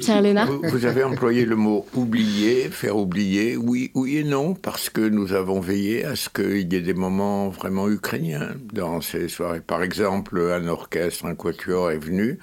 Pierre 0.00 0.22
Lénard 0.22 0.50
vous, 0.50 0.60
vous, 0.64 0.84
avez 0.84 1.04
employé 1.04 1.44
le 1.44 1.54
mot 1.54 1.86
oublier, 1.94 2.68
faire 2.70 2.96
oublier. 2.96 3.56
Oui, 3.56 3.92
oui 3.94 4.18
et 4.18 4.24
non, 4.24 4.54
parce 4.54 4.90
que 4.90 5.00
nous 5.00 5.32
avons 5.32 5.60
veillé 5.60 6.04
à 6.04 6.16
ce 6.16 6.28
qu'il 6.28 6.72
y 6.72 6.76
ait 6.76 6.80
des 6.80 6.94
moments 6.94 7.48
vraiment 7.48 7.88
ukrainiens 7.88 8.54
dans 8.72 9.00
ces 9.00 9.28
soirées. 9.28 9.60
Par 9.60 9.82
exemple, 9.82 10.40
un 10.40 10.66
orchestre, 10.66 11.26
un 11.26 11.36
quatuor 11.36 11.92
est 11.92 11.98
venu 11.98 12.38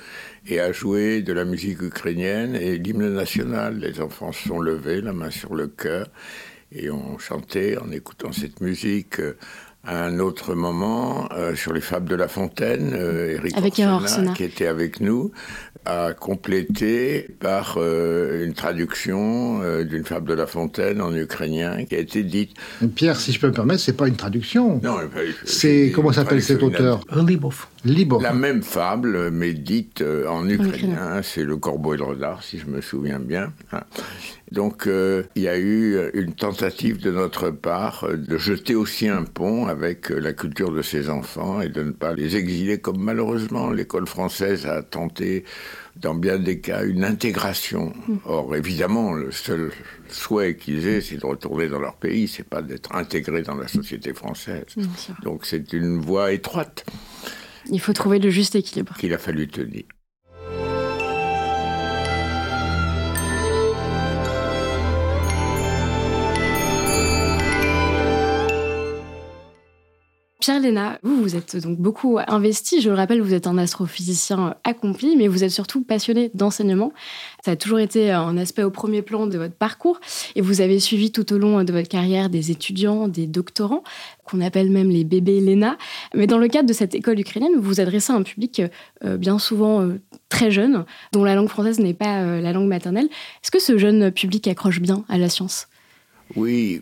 et 0.47 0.59
a 0.59 0.71
joué 0.71 1.21
de 1.21 1.33
la 1.33 1.45
musique 1.45 1.81
ukrainienne 1.81 2.55
et 2.55 2.77
l'hymne 2.77 3.13
national. 3.13 3.79
Les 3.79 3.99
enfants 3.99 4.31
se 4.31 4.47
sont 4.47 4.59
levés, 4.59 5.01
la 5.01 5.13
main 5.13 5.29
sur 5.29 5.53
le 5.55 5.67
cœur, 5.67 6.07
et 6.71 6.89
ont 6.89 7.17
chanté 7.17 7.77
en 7.77 7.91
écoutant 7.91 8.31
cette 8.31 8.61
musique. 8.61 9.19
À 9.83 10.03
un 10.03 10.19
autre 10.19 10.53
moment, 10.53 11.27
euh, 11.31 11.55
sur 11.55 11.73
les 11.73 11.81
fables 11.81 12.07
de 12.07 12.15
La 12.15 12.27
Fontaine, 12.27 12.93
euh, 12.93 13.35
Eric 13.35 13.57
avec 13.57 13.79
Orsena, 13.79 14.33
qui 14.33 14.43
était 14.43 14.67
avec 14.67 14.99
nous, 14.99 15.31
a 15.85 16.13
complété 16.13 17.27
par 17.39 17.75
euh, 17.77 18.45
une 18.45 18.53
traduction 18.53 19.61
euh, 19.63 19.83
d'une 19.83 20.03
fable 20.03 20.29
de 20.29 20.33
La 20.35 20.45
Fontaine 20.45 21.01
en 21.01 21.15
ukrainien 21.15 21.85
qui 21.85 21.95
a 21.95 21.99
été 21.99 22.23
dite. 22.23 22.51
Pierre, 22.95 23.19
si 23.19 23.31
je 23.31 23.39
peux 23.39 23.47
me 23.47 23.53
permettre, 23.53 23.81
c'est 23.81 23.97
pas 23.97 24.07
une 24.07 24.15
traduction. 24.15 24.79
Non, 24.83 24.97
c'est 25.43 25.91
comment 25.93 26.11
s'appelle 26.11 26.43
cet 26.43 26.61
auteur? 26.61 27.01
Libov. 27.27 27.67
Libov. 27.83 28.21
La 28.21 28.33
même 28.33 28.61
fable, 28.61 29.31
mais 29.31 29.53
dite 29.53 30.01
euh, 30.01 30.27
en 30.27 30.47
ukrainien. 30.47 31.21
C'est 31.23 31.43
le 31.43 31.57
Corbeau 31.57 31.95
et 31.95 31.97
le 31.97 32.03
Renard, 32.03 32.43
si 32.43 32.59
je 32.59 32.67
me 32.67 32.81
souviens 32.81 33.19
bien. 33.19 33.51
Hein. 33.71 33.81
Donc, 34.51 34.85
il 34.85 35.41
y 35.41 35.47
a 35.47 35.57
eu 35.57 35.97
une 36.13 36.33
tentative 36.33 37.01
de 37.01 37.09
notre 37.09 37.51
part 37.51 38.05
de 38.13 38.37
jeter 38.37 38.75
aussi 38.75 39.07
un 39.07 39.23
pont 39.23 39.67
avec 39.67 40.09
la 40.09 40.33
culture 40.33 40.73
de 40.73 40.81
ces 40.81 41.09
enfants 41.09 41.61
et 41.61 41.69
de 41.69 41.83
ne 41.83 41.91
pas 41.91 42.13
les 42.13 42.35
exiler 42.35 42.77
comme 42.77 42.99
malheureusement 42.99 43.71
l'école 43.71 44.07
française 44.07 44.65
a 44.65 44.81
tenté 44.81 45.45
dans 45.95 46.15
bien 46.15 46.39
des 46.39 46.59
cas, 46.59 46.83
une 46.83 47.03
intégration. 47.03 47.93
Or, 48.25 48.55
évidemment, 48.55 49.13
le 49.13 49.31
seul 49.31 49.71
souhait 50.09 50.55
qu'ils 50.55 50.87
aient, 50.87 51.01
c'est 51.01 51.17
de 51.17 51.25
retourner 51.25 51.67
dans 51.67 51.79
leur 51.79 51.95
pays, 51.95 52.27
c'est 52.27 52.47
pas 52.47 52.61
d'être 52.61 52.95
intégrés 52.95 53.43
dans 53.43 53.55
la 53.55 53.67
société 53.67 54.13
française. 54.13 54.65
Donc, 55.23 55.45
c'est 55.45 55.73
une 55.73 55.99
voie 55.99 56.31
étroite. 56.31 56.85
Il 57.69 57.79
faut 57.79 57.93
trouver 57.93 58.19
le 58.19 58.29
juste 58.29 58.55
équilibre. 58.55 58.95
Qu'il 58.97 59.13
a 59.13 59.17
fallu 59.17 59.47
tenir. 59.47 59.83
Pierre 70.41 70.59
Léna, 70.59 70.97
vous, 71.03 71.21
vous 71.21 71.35
êtes 71.35 71.55
donc 71.55 71.77
beaucoup 71.77 72.17
investi. 72.27 72.81
Je 72.81 72.89
le 72.89 72.95
rappelle, 72.95 73.21
vous 73.21 73.35
êtes 73.35 73.45
un 73.45 73.59
astrophysicien 73.59 74.55
accompli, 74.63 75.15
mais 75.15 75.27
vous 75.27 75.43
êtes 75.43 75.51
surtout 75.51 75.83
passionné 75.83 76.31
d'enseignement. 76.33 76.93
Ça 77.45 77.51
a 77.51 77.55
toujours 77.55 77.77
été 77.77 78.09
un 78.09 78.35
aspect 78.37 78.63
au 78.63 78.71
premier 78.71 79.03
plan 79.03 79.27
de 79.27 79.37
votre 79.37 79.53
parcours 79.53 79.99
et 80.35 80.41
vous 80.41 80.59
avez 80.59 80.79
suivi 80.79 81.11
tout 81.11 81.31
au 81.31 81.37
long 81.37 81.63
de 81.63 81.71
votre 81.71 81.87
carrière 81.87 82.27
des 82.27 82.49
étudiants, 82.49 83.07
des 83.07 83.27
doctorants, 83.27 83.83
qu'on 84.25 84.41
appelle 84.41 84.71
même 84.71 84.89
les 84.89 85.03
bébés 85.03 85.41
Léna. 85.41 85.77
Mais 86.15 86.25
dans 86.25 86.39
le 86.39 86.47
cadre 86.47 86.67
de 86.67 86.73
cette 86.73 86.95
école 86.95 87.19
ukrainienne, 87.19 87.53
vous 87.55 87.61
vous 87.61 87.79
adressez 87.79 88.11
à 88.11 88.15
un 88.15 88.23
public 88.23 88.63
euh, 89.05 89.17
bien 89.17 89.37
souvent 89.37 89.81
euh, 89.81 90.01
très 90.29 90.49
jeune, 90.49 90.85
dont 91.11 91.23
la 91.23 91.35
langue 91.35 91.49
française 91.49 91.77
n'est 91.77 91.93
pas 91.93 92.23
euh, 92.23 92.41
la 92.41 92.51
langue 92.51 92.67
maternelle. 92.67 93.09
Est-ce 93.43 93.51
que 93.51 93.59
ce 93.61 93.77
jeune 93.77 94.09
public 94.09 94.47
accroche 94.47 94.81
bien 94.81 95.05
à 95.07 95.19
la 95.19 95.29
science? 95.29 95.67
Oui, 96.35 96.81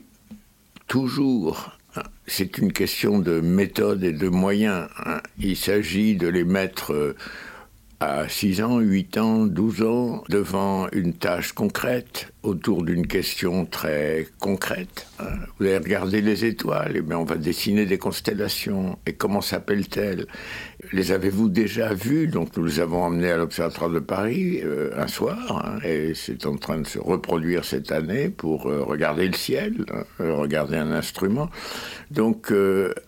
toujours 0.88 1.78
c'est 2.28 2.58
une 2.58 2.72
question 2.72 3.20
de 3.20 3.42
méthode 3.42 4.04
et 4.04 4.14
de 4.14 4.30
moyens. 4.30 4.88
Hein. 5.06 5.22
Il 5.40 5.58
s'agit 5.58 6.16
de 6.16 6.28
les 6.28 6.44
mettre 6.44 6.94
euh, 6.94 7.16
à 8.00 8.30
6 8.30 8.62
ans, 8.62 8.80
8 8.80 9.18
ans, 9.18 9.46
12 9.46 9.82
ans 9.84 10.24
devant 10.30 10.88
une 10.92 11.14
tâche 11.14 11.52
concrète, 11.52 12.32
autour 12.44 12.84
d'une 12.84 13.08
question 13.08 13.66
très 13.66 14.28
concrète. 14.40 15.08
Hein. 15.20 15.34
Vous 15.60 15.66
allez 15.66 15.78
regarder 15.78 16.22
les 16.22 16.46
étoiles, 16.46 16.96
et 16.96 17.02
bien 17.02 17.18
on 17.18 17.26
va 17.26 17.36
dessiner 17.36 17.86
des 17.86 17.98
constellations. 17.98 18.98
Et 19.06 19.14
comment 19.14 19.42
s'appellent-elles 19.42 20.28
Les 20.92 21.12
avez-vous 21.12 21.50
déjà 21.50 21.94
vues 21.94 22.28
Donc 22.28 22.58
nous 22.58 22.66
les 22.66 22.80
avons 22.80 23.04
emmenés 23.04 23.30
à 23.30 23.38
l'Observatoire 23.38 23.92
de 23.92 24.00
Paris 24.00 24.62
euh, 24.64 24.90
un 24.98 25.08
soir, 25.08 25.64
hein, 25.64 25.80
et 25.86 26.14
c'est 26.16 26.48
en 26.48 26.58
train 26.58 26.80
de 26.80 26.88
se 26.88 26.98
reproduire 26.98 27.64
cette 27.64 27.92
année 27.92 28.30
pour 28.30 28.66
euh, 28.66 28.82
regarder 28.82 29.28
le 29.28 29.36
ciel, 29.36 29.86
hein, 29.94 30.04
euh, 30.20 30.34
regarder 30.34 30.78
un 30.78 30.92
instrument. 30.92 31.50
Donc 32.10 32.52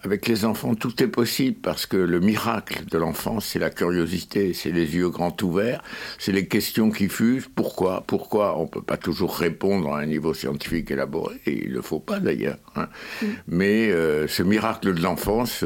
avec 0.03 0.27
les 0.27 0.45
enfants, 0.45 0.75
tout 0.75 1.01
est 1.01 1.07
possible 1.07 1.57
parce 1.59 1.87
que 1.87 1.97
le 1.97 2.19
miracle 2.19 2.85
de 2.85 2.97
l'enfance, 2.99 3.47
c'est 3.47 3.57
la 3.57 3.71
curiosité, 3.71 4.53
c'est 4.53 4.71
les 4.71 4.95
yeux 4.95 5.09
grands 5.09 5.35
ouverts, 5.41 5.81
c'est 6.19 6.31
les 6.31 6.47
questions 6.47 6.91
qui 6.91 7.09
fusent. 7.09 7.49
Pourquoi? 7.55 8.03
Pourquoi? 8.05 8.59
On 8.59 8.67
peut 8.67 8.83
pas 8.83 8.97
toujours 8.97 9.35
répondre 9.35 9.95
à 9.95 10.01
un 10.01 10.05
niveau 10.05 10.35
scientifique 10.35 10.91
élaboré, 10.91 11.37
et 11.47 11.65
il 11.65 11.73
ne 11.73 11.81
faut 11.81 11.99
pas 11.99 12.19
d'ailleurs. 12.19 12.59
Hein. 12.75 12.89
Mm. 13.23 13.25
Mais 13.47 13.91
ce 14.27 14.43
miracle 14.43 14.93
de 14.93 15.01
l'enfance, 15.01 15.65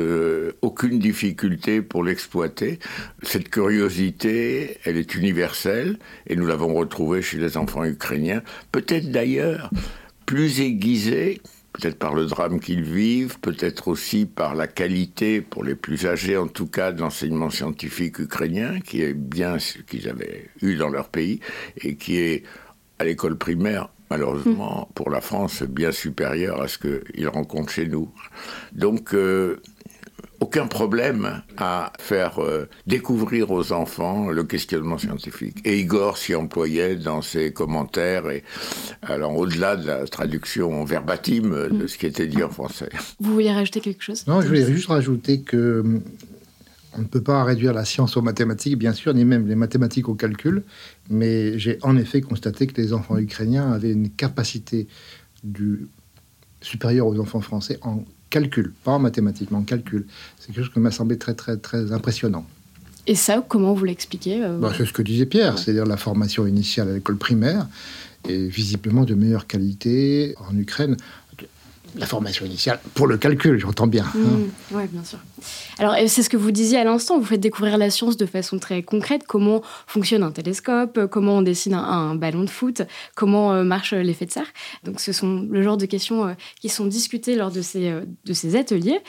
aucune 0.62 1.00
difficulté 1.00 1.82
pour 1.82 2.05
l'exploiter. 2.06 2.80
Cette 3.24 3.50
curiosité, 3.50 4.78
elle 4.86 4.98
est 4.98 5.16
universelle, 5.16 5.98
et 6.28 6.36
nous 6.36 6.46
l'avons 6.46 6.74
retrouvée 6.74 7.22
chez 7.22 7.38
les 7.38 7.58
enfants 7.58 7.84
ukrainiens, 7.84 8.42
peut-être 8.72 9.12
d'ailleurs 9.12 9.70
plus 10.26 10.62
aiguisée 10.62 11.42
peut-être 11.76 11.98
par 11.98 12.14
le 12.14 12.26
drame 12.26 12.60
qu'ils 12.60 12.84
vivent, 12.84 13.40
peut-être 13.40 13.88
aussi 13.88 14.26
par 14.26 14.56
la 14.56 14.68
qualité, 14.68 15.42
pour 15.42 15.64
les 15.64 15.76
plus 15.76 16.06
âgés 16.06 16.38
en 16.38 16.48
tout 16.48 16.68
cas, 16.68 16.92
de 16.92 17.02
l'enseignement 17.02 17.50
scientifique 17.50 18.20
ukrainien, 18.20 18.80
qui 18.80 19.02
est 19.02 19.14
bien 19.14 19.60
ce 19.60 19.80
qu'ils 19.80 20.08
avaient 20.10 20.50
eu 20.62 20.76
dans 20.76 20.90
leur 20.90 21.10
pays, 21.10 21.40
et 21.82 21.96
qui 21.96 22.18
est 22.18 22.44
à 23.00 23.04
l'école 23.04 23.38
primaire, 23.38 23.90
malheureusement, 24.10 24.90
pour 24.96 25.10
la 25.10 25.20
France, 25.20 25.64
bien 25.64 25.92
supérieur 25.92 26.62
à 26.62 26.68
ce 26.68 26.78
qu'ils 26.78 27.28
rencontrent 27.28 27.74
chez 27.74 27.88
nous. 27.88 28.10
Donc, 28.72 29.14
euh, 29.14 29.62
aucun 30.40 30.68
problème 30.68 31.42
à 31.58 31.94
faire 32.00 32.40
euh, 32.40 32.68
découvrir 32.88 33.52
aux 33.52 33.72
enfants 33.72 34.30
le 34.30 34.44
questionnement 34.44 34.98
scientifique. 34.98 35.58
Et 35.66 35.80
Igor 35.80 36.18
s'y 36.18 36.36
employait 36.36 36.96
dans 36.96 37.22
ses 37.22 37.54
commentaires, 37.54 38.30
et 38.30 38.44
alors 39.02 39.36
au-delà 39.36 39.76
de 39.76 39.88
la 39.88 40.06
traduction 40.06 40.84
verbatim 40.84 41.70
de 41.70 41.84
mm. 41.84 41.88
ce 41.88 41.98
qui 41.98 42.06
était 42.06 42.28
dit 42.28 42.44
en 42.44 42.50
français. 42.50 42.90
Vous 43.20 43.34
vouliez 43.34 43.52
rajouter 43.52 43.82
quelque 43.82 44.04
chose? 44.04 44.26
Non, 44.28 44.42
je 44.42 44.48
voulais 44.48 44.66
juste 44.66 44.88
rajouter 44.88 45.42
que 45.42 46.02
on 46.98 47.02
ne 47.02 47.08
peut 47.08 47.22
pas 47.22 47.44
réduire 47.44 47.74
la 47.74 47.84
science 47.84 48.16
aux 48.16 48.22
mathématiques, 48.22 48.78
bien 48.78 48.94
sûr, 48.94 49.14
ni 49.14 49.26
même 49.26 49.48
les 49.48 49.56
mathématiques 49.56 50.08
au 50.08 50.16
calcul, 50.16 50.64
mais 51.10 51.60
j'ai 51.60 51.78
en 51.82 51.98
effet 51.98 52.22
constaté 52.22 52.68
que 52.68 52.80
les 52.82 52.94
enfants 52.94 53.18
ukrainiens 53.18 53.72
avaient 53.72 53.92
une 53.92 54.10
capacité 54.10 54.88
du... 55.44 55.88
supérieure 56.62 57.08
aux 57.08 57.20
enfants 57.20 57.42
français 57.42 57.78
en 57.82 58.04
calcul, 58.36 58.74
pas 58.84 58.92
en 58.92 59.00
mathématiques, 59.00 59.50
mais 59.50 59.58
en 59.58 59.64
calcul. 59.64 60.06
C'est 60.38 60.48
quelque 60.48 60.64
chose 60.66 60.74
qui 60.74 60.80
m'a 60.80 60.92
semblé 60.92 61.18
très, 61.18 61.36
très, 61.36 61.56
très 61.56 61.94
impressionnant. 61.94 62.46
Et 63.08 63.16
ça, 63.16 63.42
comment 63.48 63.74
vous 63.74 63.86
l'expliquez 63.86 64.44
euh, 64.44 64.58
bah, 64.58 64.74
C'est 64.78 64.86
ce 64.86 64.92
que 64.92 65.02
disait 65.02 65.26
Pierre, 65.26 65.58
c'est-à-dire 65.58 65.86
la 65.86 65.96
formation 65.96 66.46
initiale 66.46 66.90
à 66.90 66.94
l'école 66.94 67.16
primaire 67.16 67.68
est 68.28 68.48
visiblement 68.48 69.06
de 69.06 69.14
meilleure 69.14 69.48
qualité 69.48 70.36
en 70.50 70.58
Ukraine 70.58 70.98
la 71.98 72.06
formation 72.06 72.46
initiale 72.46 72.80
pour 72.94 73.08
le 73.08 73.18
calcul, 73.18 73.58
j'entends 73.58 73.88
bien. 73.88 74.04
Hein. 74.04 74.20
Mmh, 74.20 74.76
oui, 74.76 74.84
bien 74.92 75.04
sûr. 75.04 75.20
Alors, 75.80 75.96
c'est 76.08 76.24
ce 76.24 76.30
que 76.30 76.38
vous 76.38 76.52
disiez 76.52 76.78
à 76.78 76.84
l'instant, 76.84 77.20
vous 77.20 77.26
faites 77.26 77.40
découvrir 77.40 77.78
la 77.78 77.90
science 77.90 78.18
de 78.18 78.26
façon 78.26 78.60
très 78.60 78.84
concrète, 78.84 79.24
comment 79.28 79.62
fonctionne 79.88 80.24
un 80.24 80.32
télescope, 80.32 81.08
comment 81.08 81.38
on 81.38 81.42
dessine 81.42 81.74
un, 81.74 82.16
ballon 82.16 82.44
de 82.44 82.50
foot, 82.50 82.82
comment 83.16 83.54
euh, 83.54 83.64
marche 83.64 83.94
l'effet 83.94 84.26
de 84.26 84.32
serre. 84.32 84.52
Donc, 84.84 85.00
ce 85.00 85.12
sont 85.12 85.46
le 85.50 85.62
genre 85.62 85.78
de 85.78 85.86
questions 85.86 86.28
euh, 86.28 86.34
qui 86.60 86.70
sont 86.70 86.86
discutées 86.86 87.36
lors 87.36 87.52
de 87.52 87.62
ces, 87.62 87.90
euh, 87.90 88.02
de 88.26 88.34
ces 88.34 88.56
ateliers 88.56 89.00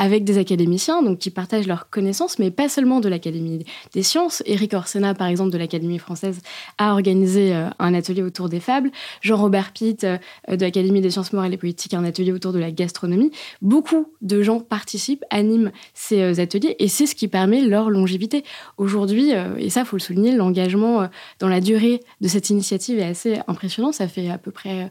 avec 0.00 0.22
des 0.22 0.38
académiciens 0.38 1.02
donc 1.02 1.18
qui 1.18 1.30
partagent 1.30 1.66
leurs 1.66 1.90
connaissances, 1.90 2.38
mais 2.38 2.52
pas 2.52 2.68
seulement 2.68 3.00
de 3.00 3.08
l'Académie 3.08 3.64
des 3.94 4.02
sciences. 4.04 4.44
Éric 4.46 4.74
Orsena, 4.74 5.12
par 5.12 5.26
exemple, 5.26 5.50
de 5.50 5.58
l'Académie 5.58 5.98
française, 5.98 6.38
a 6.78 6.92
organisé 6.92 7.52
un 7.80 7.94
atelier 7.94 8.22
autour 8.22 8.48
des 8.48 8.60
fables. 8.60 8.92
Jean-Robert 9.22 9.72
Pitt, 9.72 10.02
de 10.04 10.16
l'Académie 10.48 11.00
des 11.00 11.10
sciences 11.10 11.32
morales 11.32 11.52
et 11.52 11.56
politiques, 11.56 11.94
un 11.94 12.04
atelier 12.04 12.30
autour 12.30 12.52
de 12.52 12.60
la 12.60 12.70
gastronomie. 12.70 13.32
Beaucoup 13.60 14.12
de 14.22 14.40
gens 14.40 14.60
participent, 14.60 15.24
animent 15.30 15.72
ces 15.94 16.22
euh, 16.22 16.42
ateliers 16.42 16.76
et 16.78 16.88
c'est 16.88 17.06
ce 17.06 17.14
qui 17.14 17.28
permet 17.28 17.60
leur 17.62 17.90
longévité. 17.90 18.44
Aujourd'hui, 18.76 19.34
euh, 19.34 19.56
et 19.58 19.70
ça, 19.70 19.84
faut 19.84 19.96
le 19.96 20.02
souligner, 20.02 20.34
l'engagement 20.34 21.02
euh, 21.02 21.06
dans 21.38 21.48
la 21.48 21.60
durée 21.60 22.00
de 22.20 22.28
cette 22.28 22.50
initiative 22.50 22.98
est 22.98 23.04
assez 23.04 23.38
impressionnant. 23.46 23.92
Ça 23.92 24.08
fait 24.08 24.28
à 24.30 24.38
peu 24.38 24.50
près 24.50 24.90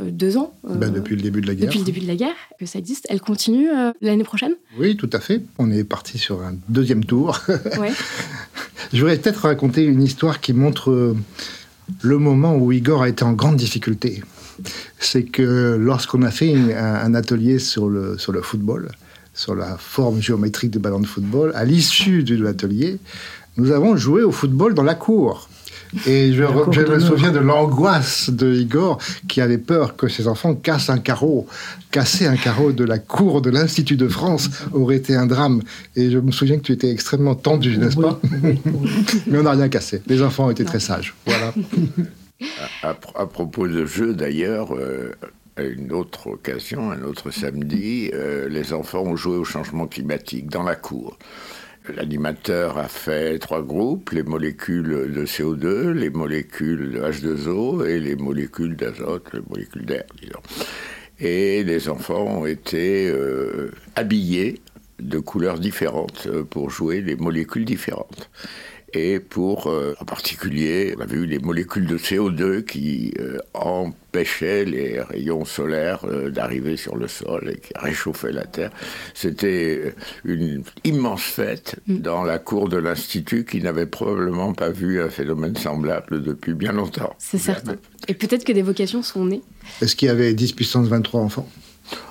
deux 0.00 0.38
ans. 0.38 0.54
Ben, 0.64 0.90
depuis 0.90 1.16
le 1.16 1.22
début 1.22 1.40
de 1.40 1.46
la 1.46 1.54
guerre. 1.54 1.66
Depuis 1.66 1.80
le 1.80 1.84
début 1.84 2.00
de 2.00 2.06
la 2.06 2.16
guerre 2.16 2.34
que 2.58 2.66
ça 2.66 2.78
existe. 2.78 3.06
Elle 3.10 3.20
continue 3.20 3.68
l'année 4.00 4.24
prochaine? 4.24 4.54
Oui, 4.78 4.96
tout 4.96 5.10
à 5.12 5.20
fait. 5.20 5.42
On 5.58 5.70
est 5.70 5.84
parti 5.84 6.18
sur 6.18 6.42
un 6.42 6.54
deuxième 6.68 7.04
tour. 7.04 7.40
Je 8.92 9.00
voudrais 9.00 9.18
peut-être 9.18 9.42
raconter 9.42 9.84
une 9.84 10.02
histoire 10.02 10.40
qui 10.40 10.54
montre 10.54 11.14
le 12.00 12.18
moment 12.18 12.56
où 12.56 12.72
Igor 12.72 13.02
a 13.02 13.08
été 13.08 13.22
en 13.24 13.32
grande 13.32 13.56
difficulté 13.56 14.22
c'est 14.98 15.24
que 15.24 15.76
lorsqu'on 15.78 16.22
a 16.22 16.30
fait 16.30 16.54
un, 16.74 17.14
atelier 17.14 17.58
sur 17.58 17.88
le, 17.88 18.18
sur 18.18 18.32
le 18.32 18.42
football, 18.42 18.90
sur 19.34 19.54
la 19.54 19.76
forme 19.78 20.20
géométrique 20.20 20.70
du 20.70 20.78
ballon 20.78 21.00
de 21.00 21.06
football. 21.06 21.52
À 21.54 21.64
l'issue 21.64 22.22
de 22.22 22.42
l'atelier, 22.42 22.98
nous 23.56 23.70
avons 23.70 23.96
joué 23.96 24.22
au 24.22 24.32
football 24.32 24.74
dans 24.74 24.82
la 24.82 24.94
cour. 24.94 25.48
Et 26.06 26.32
je, 26.32 26.42
je 26.70 26.80
me 26.80 26.98
souviens 27.00 27.32
de 27.32 27.38
l'angoisse 27.38 28.30
de 28.30 28.54
Igor 28.54 28.98
qui 29.28 29.42
avait 29.42 29.58
peur 29.58 29.94
que 29.94 30.08
ses 30.08 30.26
enfants 30.26 30.54
cassent 30.54 30.88
un 30.88 30.98
carreau. 30.98 31.46
Casser 31.90 32.26
un 32.26 32.36
carreau 32.36 32.72
de 32.72 32.84
la 32.84 32.98
cour 32.98 33.42
de 33.42 33.50
l'Institut 33.50 33.96
de 33.96 34.08
France 34.08 34.48
aurait 34.72 34.96
été 34.96 35.14
un 35.14 35.26
drame. 35.26 35.62
Et 35.94 36.10
je 36.10 36.18
me 36.18 36.32
souviens 36.32 36.56
que 36.56 36.62
tu 36.62 36.72
étais 36.72 36.90
extrêmement 36.90 37.34
tendu, 37.34 37.76
n'est-ce 37.76 37.96
pas 37.96 38.18
Mais 39.26 39.38
on 39.38 39.42
n'a 39.42 39.50
rien 39.52 39.68
cassé. 39.68 40.02
Les 40.06 40.22
enfants 40.22 40.50
étaient 40.50 40.64
très 40.64 40.80
sages. 40.80 41.14
Voilà. 41.26 41.52
À, 42.82 42.96
à 43.14 43.26
propos 43.26 43.68
de 43.68 43.84
jeux, 43.84 44.14
d'ailleurs, 44.14 44.74
euh, 44.74 45.12
à 45.56 45.62
une 45.62 45.92
autre 45.92 46.28
occasion, 46.28 46.90
un 46.90 47.02
autre 47.02 47.30
samedi, 47.30 48.10
euh, 48.14 48.48
les 48.48 48.72
enfants 48.72 49.02
ont 49.02 49.16
joué 49.16 49.36
au 49.36 49.44
changement 49.44 49.86
climatique 49.86 50.48
dans 50.48 50.62
la 50.62 50.76
cour. 50.76 51.18
L'animateur 51.94 52.78
a 52.78 52.88
fait 52.88 53.38
trois 53.38 53.62
groupes, 53.62 54.10
les 54.10 54.22
molécules 54.22 55.12
de 55.12 55.26
CO2, 55.26 55.90
les 55.90 56.10
molécules 56.10 56.92
de 56.92 57.00
H2O 57.00 57.86
et 57.86 57.98
les 57.98 58.14
molécules 58.14 58.76
d'azote, 58.76 59.28
les 59.34 59.42
molécules 59.48 59.84
d'air. 59.84 60.04
Et 61.18 61.64
les 61.64 61.88
enfants 61.88 62.24
ont 62.24 62.46
été 62.46 63.08
euh, 63.08 63.72
habillés 63.96 64.60
de 65.00 65.18
couleurs 65.18 65.58
différentes 65.58 66.28
pour 66.50 66.70
jouer 66.70 67.00
les 67.00 67.16
molécules 67.16 67.64
différentes 67.64 68.30
et 68.94 69.20
pour, 69.20 69.68
euh, 69.68 69.94
en 70.00 70.04
particulier, 70.04 70.94
on 70.98 71.00
avait 71.00 71.16
eu 71.16 71.26
les 71.26 71.38
molécules 71.38 71.86
de 71.86 71.96
CO2 71.96 72.62
qui 72.62 73.14
euh, 73.18 73.38
empêchaient 73.54 74.66
les 74.66 75.00
rayons 75.00 75.46
solaires 75.46 76.04
euh, 76.04 76.30
d'arriver 76.30 76.76
sur 76.76 76.96
le 76.96 77.08
sol 77.08 77.52
et 77.54 77.58
qui 77.58 77.72
réchauffaient 77.74 78.32
la 78.32 78.44
Terre. 78.44 78.70
C'était 79.14 79.94
une 80.24 80.62
immense 80.84 81.22
fête 81.22 81.76
mm. 81.86 81.98
dans 81.98 82.22
la 82.22 82.38
cour 82.38 82.68
de 82.68 82.76
l'Institut 82.76 83.44
qui 83.44 83.62
n'avait 83.62 83.86
probablement 83.86 84.52
pas 84.52 84.68
vu 84.68 85.00
un 85.00 85.08
phénomène 85.08 85.56
semblable 85.56 86.22
depuis 86.22 86.52
bien 86.52 86.72
longtemps. 86.72 87.14
C'est 87.18 87.38
certain. 87.38 87.76
Et 88.08 88.14
peut-être 88.14 88.44
que 88.44 88.52
des 88.52 88.62
vocations 88.62 89.02
sont 89.02 89.24
nées. 89.24 89.42
Est-ce 89.80 89.96
qu'il 89.96 90.08
y 90.08 90.10
avait 90.10 90.34
10 90.34 90.52
puissance 90.52 90.88
23 90.88 91.20
enfants? 91.20 91.48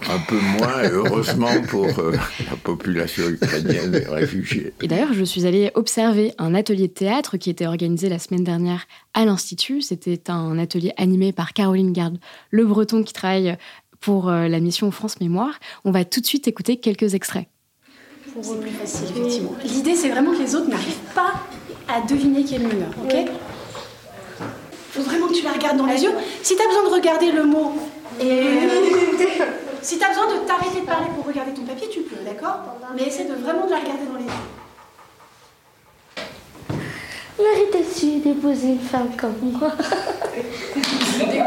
Un 0.09 0.19
peu 0.19 0.39
moins, 0.39 0.89
heureusement 0.91 1.61
pour 1.69 1.87
euh, 1.99 2.11
la 2.49 2.55
population 2.57 3.27
ukrainienne 3.27 3.95
et 3.95 4.09
réfugiés. 4.09 4.73
Et 4.81 4.87
d'ailleurs, 4.87 5.13
je 5.13 5.23
suis 5.23 5.45
allée 5.45 5.71
observer 5.75 6.33
un 6.37 6.55
atelier 6.55 6.87
de 6.87 6.93
théâtre 6.93 7.37
qui 7.37 7.49
était 7.49 7.67
organisé 7.67 8.09
la 8.09 8.19
semaine 8.19 8.43
dernière 8.43 8.87
à 9.13 9.25
l'Institut. 9.25 9.81
C'était 9.81 10.29
un 10.29 10.57
atelier 10.57 10.93
animé 10.97 11.31
par 11.31 11.53
Caroline 11.53 11.93
Garde, 11.93 12.17
le 12.49 12.65
breton 12.65 13.03
qui 13.03 13.13
travaille 13.13 13.57
pour 13.99 14.29
euh, 14.29 14.47
la 14.47 14.59
mission 14.59 14.91
France 14.91 15.19
Mémoire. 15.21 15.59
On 15.85 15.91
va 15.91 16.03
tout 16.03 16.19
de 16.19 16.25
suite 16.25 16.47
écouter 16.47 16.77
quelques 16.77 17.13
extraits. 17.13 17.47
C'est 18.41 18.59
plus 18.59 18.69
facile, 18.69 19.07
effectivement. 19.09 19.55
L'idée, 19.65 19.95
c'est 19.95 20.09
vraiment 20.09 20.31
que 20.31 20.39
les 20.39 20.55
autres 20.55 20.69
n'arrivent 20.69 21.13
pas 21.13 21.33
à 21.87 22.01
deviner 22.01 22.43
quelle 22.45 22.63
humeur, 22.63 22.89
ok? 23.03 23.13
Il 24.39 25.01
faut 25.01 25.01
vraiment 25.03 25.27
que 25.27 25.33
tu 25.33 25.43
la 25.43 25.51
regardes 25.51 25.77
dans 25.77 25.85
les 25.85 26.01
yeux. 26.03 26.11
Si 26.41 26.55
tu 26.55 26.61
as 26.61 26.67
besoin 26.67 26.89
de 26.89 26.93
regarder 26.93 27.31
le 27.31 27.45
mot 27.45 27.73
et 28.19 28.25
si 29.81 29.97
tu 29.97 30.03
as 30.03 30.09
besoin 30.09 30.27
de 30.27 30.45
t'arrêter 30.45 30.81
de 30.81 30.85
parler 30.85 31.07
pour 31.15 31.25
regarder 31.25 31.53
ton 31.53 31.63
papier, 31.63 31.89
tu 31.89 32.01
peux, 32.01 32.23
d'accord 32.23 32.59
Mais 32.95 33.03
essaie 33.03 33.25
de 33.25 33.33
vraiment 33.33 33.65
de 33.65 33.71
la 33.71 33.79
regarder 33.79 34.05
dans 34.05 34.17
les 34.17 34.25
yeux. 34.25 34.29
Mérite-tu 37.39 38.19
d'épouser 38.19 38.67
une 38.67 38.79
femme 38.79 39.09
comme 39.17 39.35
moi 39.41 39.71
C'est 41.17 41.25
bien 41.25 41.45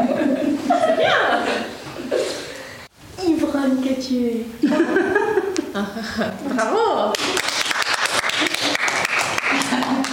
Ivronne 3.25 3.81
que 3.81 4.01
tu 4.01 4.15
es. 4.25 4.45
Bravo 6.53 7.13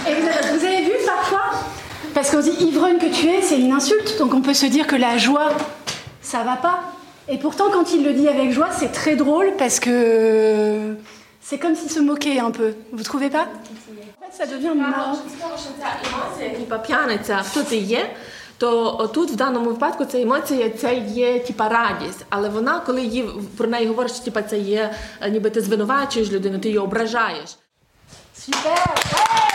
Et 0.07 0.13
vous 0.13 0.65
avez 0.65 0.83
vu 0.83 0.91
parfois 1.05 1.51
Parce 2.13 2.31
qu'on 2.31 2.39
dit 2.39 2.55
ivrogne 2.61 2.97
que 2.97 3.13
tu 3.13 3.27
es, 3.27 3.41
c'est 3.41 3.59
une 3.59 3.73
insulte, 3.73 4.17
donc 4.17 4.33
on 4.33 4.41
peut 4.41 4.53
se 4.53 4.65
dire 4.65 4.87
que 4.87 4.95
la 4.95 5.17
joie, 5.17 5.51
ça 6.21 6.43
va 6.43 6.55
pas. 6.55 6.93
Et 7.29 7.37
pourtant, 7.37 7.69
quand 7.71 7.93
il 7.93 8.03
le 8.03 8.13
dit 8.13 8.27
avec 8.27 8.51
joie, 8.51 8.69
c'est 8.71 8.91
très 8.91 9.15
drôle 9.15 9.53
parce 9.57 9.79
que 9.79 10.95
c'est 11.41 11.57
comme 11.57 11.75
s'il 11.75 11.89
se 11.89 11.99
moquait 11.99 12.39
un 12.39 12.51
peu. 12.51 12.73
Vous 12.91 13.03
trouvez 13.03 13.29
pas 13.29 13.47
En 13.47 14.25
fait, 14.25 14.43
ça 14.43 14.45
devient 14.45 14.73
marrant. 14.75 15.17
Типа 16.57 16.77
п'яниця, 16.77 17.43
хто 17.43 17.63
це 17.63 17.75
є, 17.75 18.09
то 18.57 19.09
тут 19.13 19.31
в 19.31 19.35
даному 19.35 19.69
випадку 19.69 20.05
ця 20.05 20.21
емоція 20.21 20.69
це 20.69 20.95
є 20.95 21.39
типа 21.39 21.69
радість. 21.69 22.25
Але 22.29 22.49
вона, 22.49 22.79
коли 22.79 23.01
її 23.01 23.29
про 23.57 23.67
неї 23.67 23.87
говориш, 23.87 24.11
що 24.11 24.23
типа 24.23 24.41
це 24.41 24.59
є, 24.59 24.93
ніби 25.31 25.49
ти 25.49 25.61
звинувачуєш 25.61 26.31
людину, 26.31 26.59
ти 26.59 26.67
її 26.67 26.79
ображаєш. 26.79 27.57
Super 28.35 29.52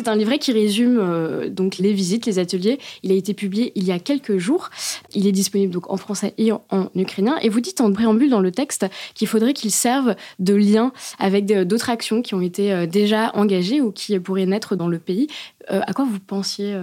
C'est 0.00 0.08
un 0.08 0.16
livret 0.16 0.38
qui 0.38 0.52
résume 0.52 0.98
euh, 0.98 1.50
donc 1.50 1.76
les 1.76 1.92
visites, 1.92 2.24
les 2.24 2.38
ateliers. 2.38 2.78
Il 3.02 3.12
a 3.12 3.14
été 3.14 3.34
publié 3.34 3.70
il 3.74 3.84
y 3.84 3.92
a 3.92 3.98
quelques 3.98 4.38
jours. 4.38 4.70
Il 5.14 5.26
est 5.26 5.32
disponible 5.32 5.74
donc 5.74 5.90
en 5.90 5.98
français 5.98 6.32
et 6.38 6.52
en, 6.52 6.64
en 6.70 6.88
ukrainien. 6.94 7.36
Et 7.42 7.50
vous 7.50 7.60
dites 7.60 7.82
en 7.82 7.92
préambule 7.92 8.30
dans 8.30 8.40
le 8.40 8.50
texte 8.50 8.86
qu'il 9.12 9.28
faudrait 9.28 9.52
qu'il 9.52 9.70
serve 9.70 10.14
de 10.38 10.54
lien 10.54 10.92
avec 11.18 11.44
d'autres 11.44 11.90
actions 11.90 12.22
qui 12.22 12.34
ont 12.34 12.40
été 12.40 12.72
euh, 12.72 12.86
déjà 12.86 13.30
engagées 13.34 13.82
ou 13.82 13.92
qui 13.92 14.18
pourraient 14.18 14.46
naître 14.46 14.74
dans 14.74 14.88
le 14.88 14.98
pays. 14.98 15.26
Euh, 15.70 15.82
à 15.86 15.92
quoi 15.92 16.06
vous 16.06 16.18
pensiez 16.18 16.74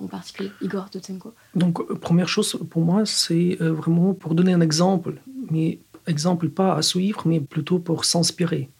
en 0.00 0.06
particulier, 0.06 0.50
Igor 0.62 0.86
Dotsenko 0.90 1.34
Donc, 1.54 1.86
première 2.00 2.28
chose 2.28 2.58
pour 2.70 2.80
moi, 2.80 3.04
c'est 3.04 3.58
vraiment 3.60 4.14
pour 4.14 4.34
donner 4.34 4.54
un 4.54 4.62
exemple, 4.62 5.16
mais 5.50 5.80
exemple 6.06 6.48
pas 6.48 6.74
à 6.74 6.80
suivre, 6.80 7.24
mais 7.26 7.40
plutôt 7.40 7.78
pour 7.78 8.06
s'inspirer. 8.06 8.70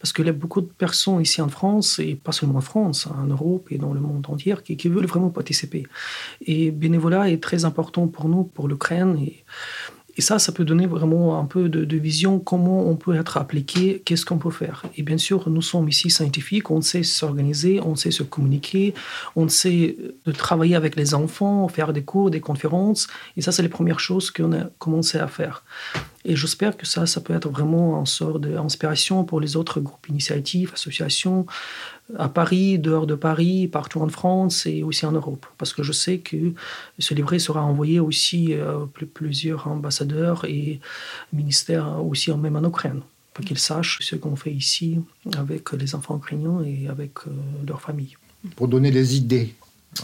Parce 0.00 0.14
qu'il 0.14 0.24
y 0.26 0.30
a 0.30 0.32
beaucoup 0.32 0.62
de 0.62 0.66
personnes 0.66 1.20
ici 1.20 1.42
en 1.42 1.48
France, 1.48 1.98
et 1.98 2.14
pas 2.14 2.32
seulement 2.32 2.58
en 2.58 2.62
France, 2.62 3.06
en 3.06 3.26
Europe 3.26 3.68
et 3.70 3.76
dans 3.76 3.92
le 3.92 4.00
monde 4.00 4.24
entier, 4.28 4.54
qui, 4.64 4.88
veulent 4.88 5.06
vraiment 5.06 5.28
participer. 5.28 5.86
Et 6.46 6.70
bénévolat 6.70 7.30
est 7.30 7.42
très 7.42 7.66
important 7.66 8.08
pour 8.08 8.28
nous, 8.28 8.44
pour 8.44 8.66
l'Ukraine. 8.66 9.18
Et, 9.18 9.44
ça, 10.18 10.38
ça 10.38 10.52
peut 10.52 10.64
donner 10.64 10.86
vraiment 10.86 11.38
un 11.38 11.46
peu 11.46 11.70
de, 11.70 11.86
de 11.86 11.96
vision 11.96 12.40
comment 12.40 12.86
on 12.86 12.96
peut 12.96 13.14
être 13.14 13.38
appliqué, 13.38 14.02
qu'est-ce 14.04 14.26
qu'on 14.26 14.36
peut 14.36 14.50
faire. 14.50 14.84
Et 14.98 15.02
bien 15.02 15.16
sûr, 15.16 15.48
nous 15.48 15.62
sommes 15.62 15.88
ici 15.88 16.10
scientifiques, 16.10 16.70
on 16.70 16.82
sait 16.82 17.04
s'organiser, 17.04 17.80
on 17.80 17.96
sait 17.96 18.10
se 18.10 18.22
communiquer, 18.22 18.92
on 19.34 19.48
sait 19.48 19.96
de 20.26 20.32
travailler 20.32 20.74
avec 20.74 20.96
les 20.96 21.14
enfants, 21.14 21.66
faire 21.68 21.94
des 21.94 22.02
cours, 22.02 22.30
des 22.30 22.40
conférences. 22.40 23.08
Et 23.38 23.40
ça, 23.40 23.50
c'est 23.50 23.62
les 23.62 23.70
premières 23.70 24.00
choses 24.00 24.30
qu'on 24.30 24.52
a 24.52 24.64
commencé 24.78 25.16
à 25.16 25.26
faire. 25.26 25.64
Et 26.24 26.36
j'espère 26.36 26.76
que 26.76 26.86
ça, 26.86 27.06
ça 27.06 27.20
peut 27.20 27.34
être 27.34 27.48
vraiment 27.48 27.98
une 27.98 28.06
sorte 28.06 28.42
d'inspiration 28.42 29.24
pour 29.24 29.40
les 29.40 29.56
autres 29.56 29.80
groupes 29.80 30.08
initiatives, 30.08 30.72
associations, 30.74 31.46
à 32.18 32.28
Paris, 32.28 32.78
dehors 32.78 33.06
de 33.06 33.14
Paris, 33.14 33.68
partout 33.68 34.00
en 34.00 34.08
France 34.08 34.66
et 34.66 34.82
aussi 34.82 35.06
en 35.06 35.12
Europe. 35.12 35.46
Parce 35.56 35.72
que 35.72 35.82
je 35.82 35.92
sais 35.92 36.18
que 36.18 36.52
ce 36.98 37.14
livret 37.14 37.38
sera 37.38 37.62
envoyé 37.62 38.00
aussi 38.00 38.54
à 38.54 38.74
plusieurs 39.14 39.66
ambassadeurs 39.66 40.44
et 40.44 40.80
ministères 41.32 42.04
aussi 42.04 42.30
même 42.32 42.56
en 42.56 42.68
Ukraine, 42.68 43.00
pour 43.32 43.44
qu'ils 43.44 43.58
sachent 43.58 43.98
ce 44.00 44.16
qu'on 44.16 44.36
fait 44.36 44.52
ici 44.52 44.98
avec 45.36 45.72
les 45.72 45.94
enfants 45.94 46.16
ukrainiens 46.18 46.62
et 46.64 46.88
avec 46.88 47.12
euh, 47.26 47.30
leurs 47.66 47.80
familles. 47.80 48.16
Pour 48.56 48.68
donner 48.68 48.90
des 48.90 49.16
idées. 49.16 49.54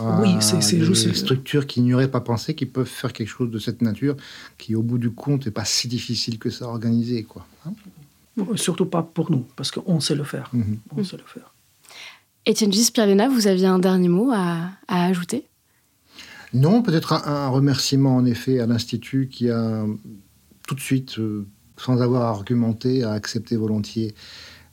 Oui, 0.01 0.31
c'est 0.41 0.59
des 0.59 0.85
juste. 0.85 1.15
structures 1.15 1.67
qui 1.67 1.81
n'y 1.81 1.95
auraient 1.95 2.11
pas 2.11 2.21
pensé, 2.21 2.55
qui 2.55 2.67
peuvent 2.67 2.87
faire 2.87 3.13
quelque 3.13 3.29
chose 3.29 3.51
de 3.51 3.59
cette 3.59 3.83
nature, 3.83 4.17
qui 4.59 4.75
au 4.75 4.83
bout 4.83 4.99
du 4.99 5.11
compte 5.11 5.47
n'est 5.47 5.53
pas 5.53 5.65
si 5.65 5.89
difficile 5.89 6.39
que 6.39 6.51
ça 6.51 6.65
à 6.65 6.69
organiser. 6.69 7.23
Quoi. 7.23 7.47
Hein 7.67 7.73
Surtout 8.57 8.87
pas 8.87 9.03
pour 9.03 9.31
nous, 9.31 9.47
parce 9.57 9.71
qu'on 9.71 10.01
sait 10.01 10.15
le 10.17 10.25
faire. 10.25 10.51
Mm 10.53 10.61
-hmm. 10.61 10.79
On 10.97 11.05
sait 11.05 11.17
le 11.17 11.25
faire. 11.35 11.53
Étienne 12.45 12.73
Gis 12.73 12.91
Pierlena, 12.93 13.29
vous 13.29 13.47
aviez 13.47 13.67
un 13.67 13.79
dernier 13.79 14.09
mot 14.09 14.31
à, 14.33 14.71
à 14.89 15.07
ajouter? 15.07 15.47
Non, 16.53 16.83
peut-être 16.83 17.13
un, 17.13 17.23
un, 17.25 17.49
remerciement 17.49 18.15
en 18.17 18.25
effet 18.25 18.61
à 18.61 18.67
l'Institut 18.67 19.29
qui 19.29 19.51
a 19.51 19.85
tout 20.67 20.75
de 20.75 20.81
suite, 20.81 21.19
euh, 21.19 21.47
sans 21.77 22.01
avoir 22.03 22.23
argumenté, 22.37 23.03
a 23.03 23.13
accepté 23.13 23.57
volontiers 23.57 24.15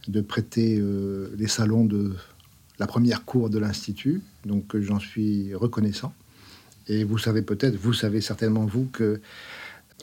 de 0.07 0.21
prêter 0.21 0.77
euh, 0.79 1.33
les 1.37 1.47
salons 1.47 1.85
de 1.85 2.13
la 2.83 2.87
première 2.87 3.23
cour 3.23 3.49
de 3.49 3.59
l'Institut. 3.59 4.19
Donc 4.45 4.77
j'en 4.77 4.99
suis 4.99 5.55
reconnaissant. 5.55 6.13
Et 6.89 7.05
vous 7.05 7.17
savez 7.17 7.41
peut-être, 7.41 7.77
vous 7.77 7.93
savez 7.93 8.19
certainement 8.19 8.65
vous 8.65 8.89
que 8.91 9.21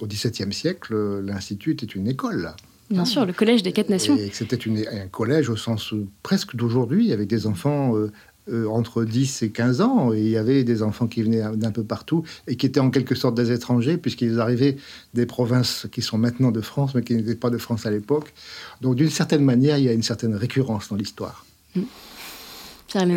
au 0.00 0.06
XVIIe 0.06 0.50
siècle, 0.50 0.94
l'Institut 1.20 1.72
était 1.72 1.84
une 1.84 2.08
école. 2.08 2.54
Bien 2.88 3.04
sûr, 3.04 3.26
le 3.26 3.34
collège 3.34 3.62
des 3.62 3.72
quatre 3.72 3.90
nations. 3.90 4.16
Et 4.16 4.30
c'était 4.32 4.58
un 4.90 5.08
collège 5.08 5.50
au 5.50 5.56
sens 5.56 5.92
euh, 5.92 6.06
presque 6.22 6.56
d'aujourd'hui, 6.56 7.12
avec 7.12 7.28
des 7.28 7.46
enfants 7.46 7.94
euh, 7.94 8.10
euh, 8.50 8.66
entre 8.66 9.04
10 9.04 9.42
et 9.42 9.50
15 9.50 9.82
ans. 9.82 10.14
Et 10.14 10.20
il 10.20 10.30
y 10.30 10.38
avait 10.38 10.64
des 10.64 10.82
enfants 10.82 11.06
qui 11.06 11.22
venaient 11.22 11.44
d'un 11.54 11.70
peu 11.70 11.84
partout 11.84 12.24
et 12.46 12.56
qui 12.56 12.64
étaient 12.64 12.80
en 12.80 12.90
quelque 12.90 13.14
sorte 13.14 13.36
des 13.36 13.52
étrangers, 13.52 13.98
puisqu'ils 13.98 14.40
arrivaient 14.40 14.78
des 15.12 15.26
provinces 15.26 15.86
qui 15.92 16.00
sont 16.00 16.16
maintenant 16.16 16.50
de 16.50 16.62
France, 16.62 16.94
mais 16.94 17.02
qui 17.02 17.14
n'étaient 17.14 17.34
pas 17.34 17.50
de 17.50 17.58
France 17.58 17.84
à 17.84 17.90
l'époque. 17.90 18.32
Donc 18.80 18.96
d'une 18.96 19.10
certaine 19.10 19.44
manière, 19.44 19.76
il 19.76 19.84
y 19.84 19.88
a 19.90 19.92
une 19.92 20.02
certaine 20.02 20.34
récurrence 20.34 20.88
dans 20.88 20.96
l'histoire. 20.96 21.44
Mmh. 21.76 21.82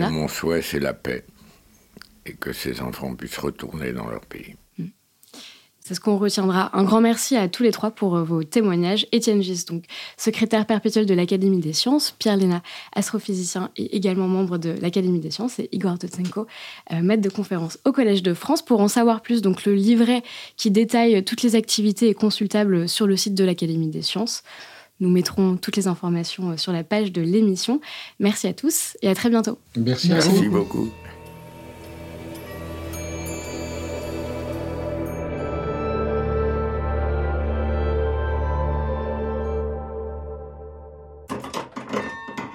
Mon 0.09 0.27
souhait, 0.27 0.61
c'est 0.61 0.79
la 0.79 0.93
paix. 0.93 1.25
et 2.25 2.33
que 2.33 2.53
ces 2.53 2.79
enfants 2.79 3.15
puissent 3.15 3.37
retourner 3.37 3.91
dans 3.91 4.07
leur 4.07 4.21
pays. 4.21 4.55
C'est 5.85 5.95
ce 5.95 5.99
qu'on 5.99 6.17
retiendra. 6.17 6.69
Un 6.77 6.85
grand 6.85 7.01
merci 7.01 7.35
à 7.35 7.49
tous 7.49 7.61
les 7.61 7.71
trois 7.71 7.91
pour 7.91 8.15
euh, 8.15 8.23
vos 8.23 8.41
témoignages. 8.43 9.05
Étienne 9.11 9.41
Gis, 9.41 9.65
donc 9.65 9.83
secrétaire 10.15 10.65
perpétuel 10.65 11.05
de 11.05 11.13
l'Académie 11.13 11.59
des 11.59 11.73
sciences, 11.73 12.11
Pierre 12.11 12.37
Léna, 12.37 12.63
astrophysicien 12.95 13.69
et 13.75 13.93
également 13.93 14.29
membre 14.29 14.57
de 14.57 14.73
l'Académie 14.81 15.19
des 15.19 15.29
sciences, 15.29 15.59
et 15.59 15.67
Igor 15.73 15.99
Totsenko, 15.99 16.47
euh, 16.93 17.01
maître 17.01 17.21
de 17.21 17.27
conférence 17.27 17.79
au 17.83 17.91
Collège 17.91 18.23
de 18.23 18.33
France. 18.33 18.61
Pour 18.61 18.79
en 18.79 18.87
savoir 18.87 19.19
plus, 19.21 19.41
donc 19.41 19.65
le 19.65 19.73
livret 19.73 20.23
qui 20.55 20.71
détaille 20.71 21.21
toutes 21.25 21.41
les 21.41 21.57
activités 21.57 22.07
est 22.07 22.13
consultable 22.13 22.87
sur 22.87 23.05
le 23.05 23.17
site 23.17 23.35
de 23.35 23.43
l'Académie 23.43 23.89
des 23.89 24.03
sciences. 24.03 24.43
Nous 24.99 25.09
mettrons 25.09 25.57
toutes 25.57 25.75
les 25.75 25.87
informations 25.87 26.51
euh, 26.51 26.57
sur 26.57 26.71
la 26.71 26.83
page 26.83 27.11
de 27.11 27.21
l'émission. 27.21 27.81
Merci 28.19 28.47
à 28.47 28.53
tous 28.53 28.97
et 29.01 29.09
à 29.09 29.15
très 29.15 29.29
bientôt. 29.29 29.59
Merci, 29.75 30.09
Merci 30.09 30.47
beaucoup. 30.47 30.89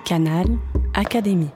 Canal 0.04 0.46
Académie. 0.94 1.50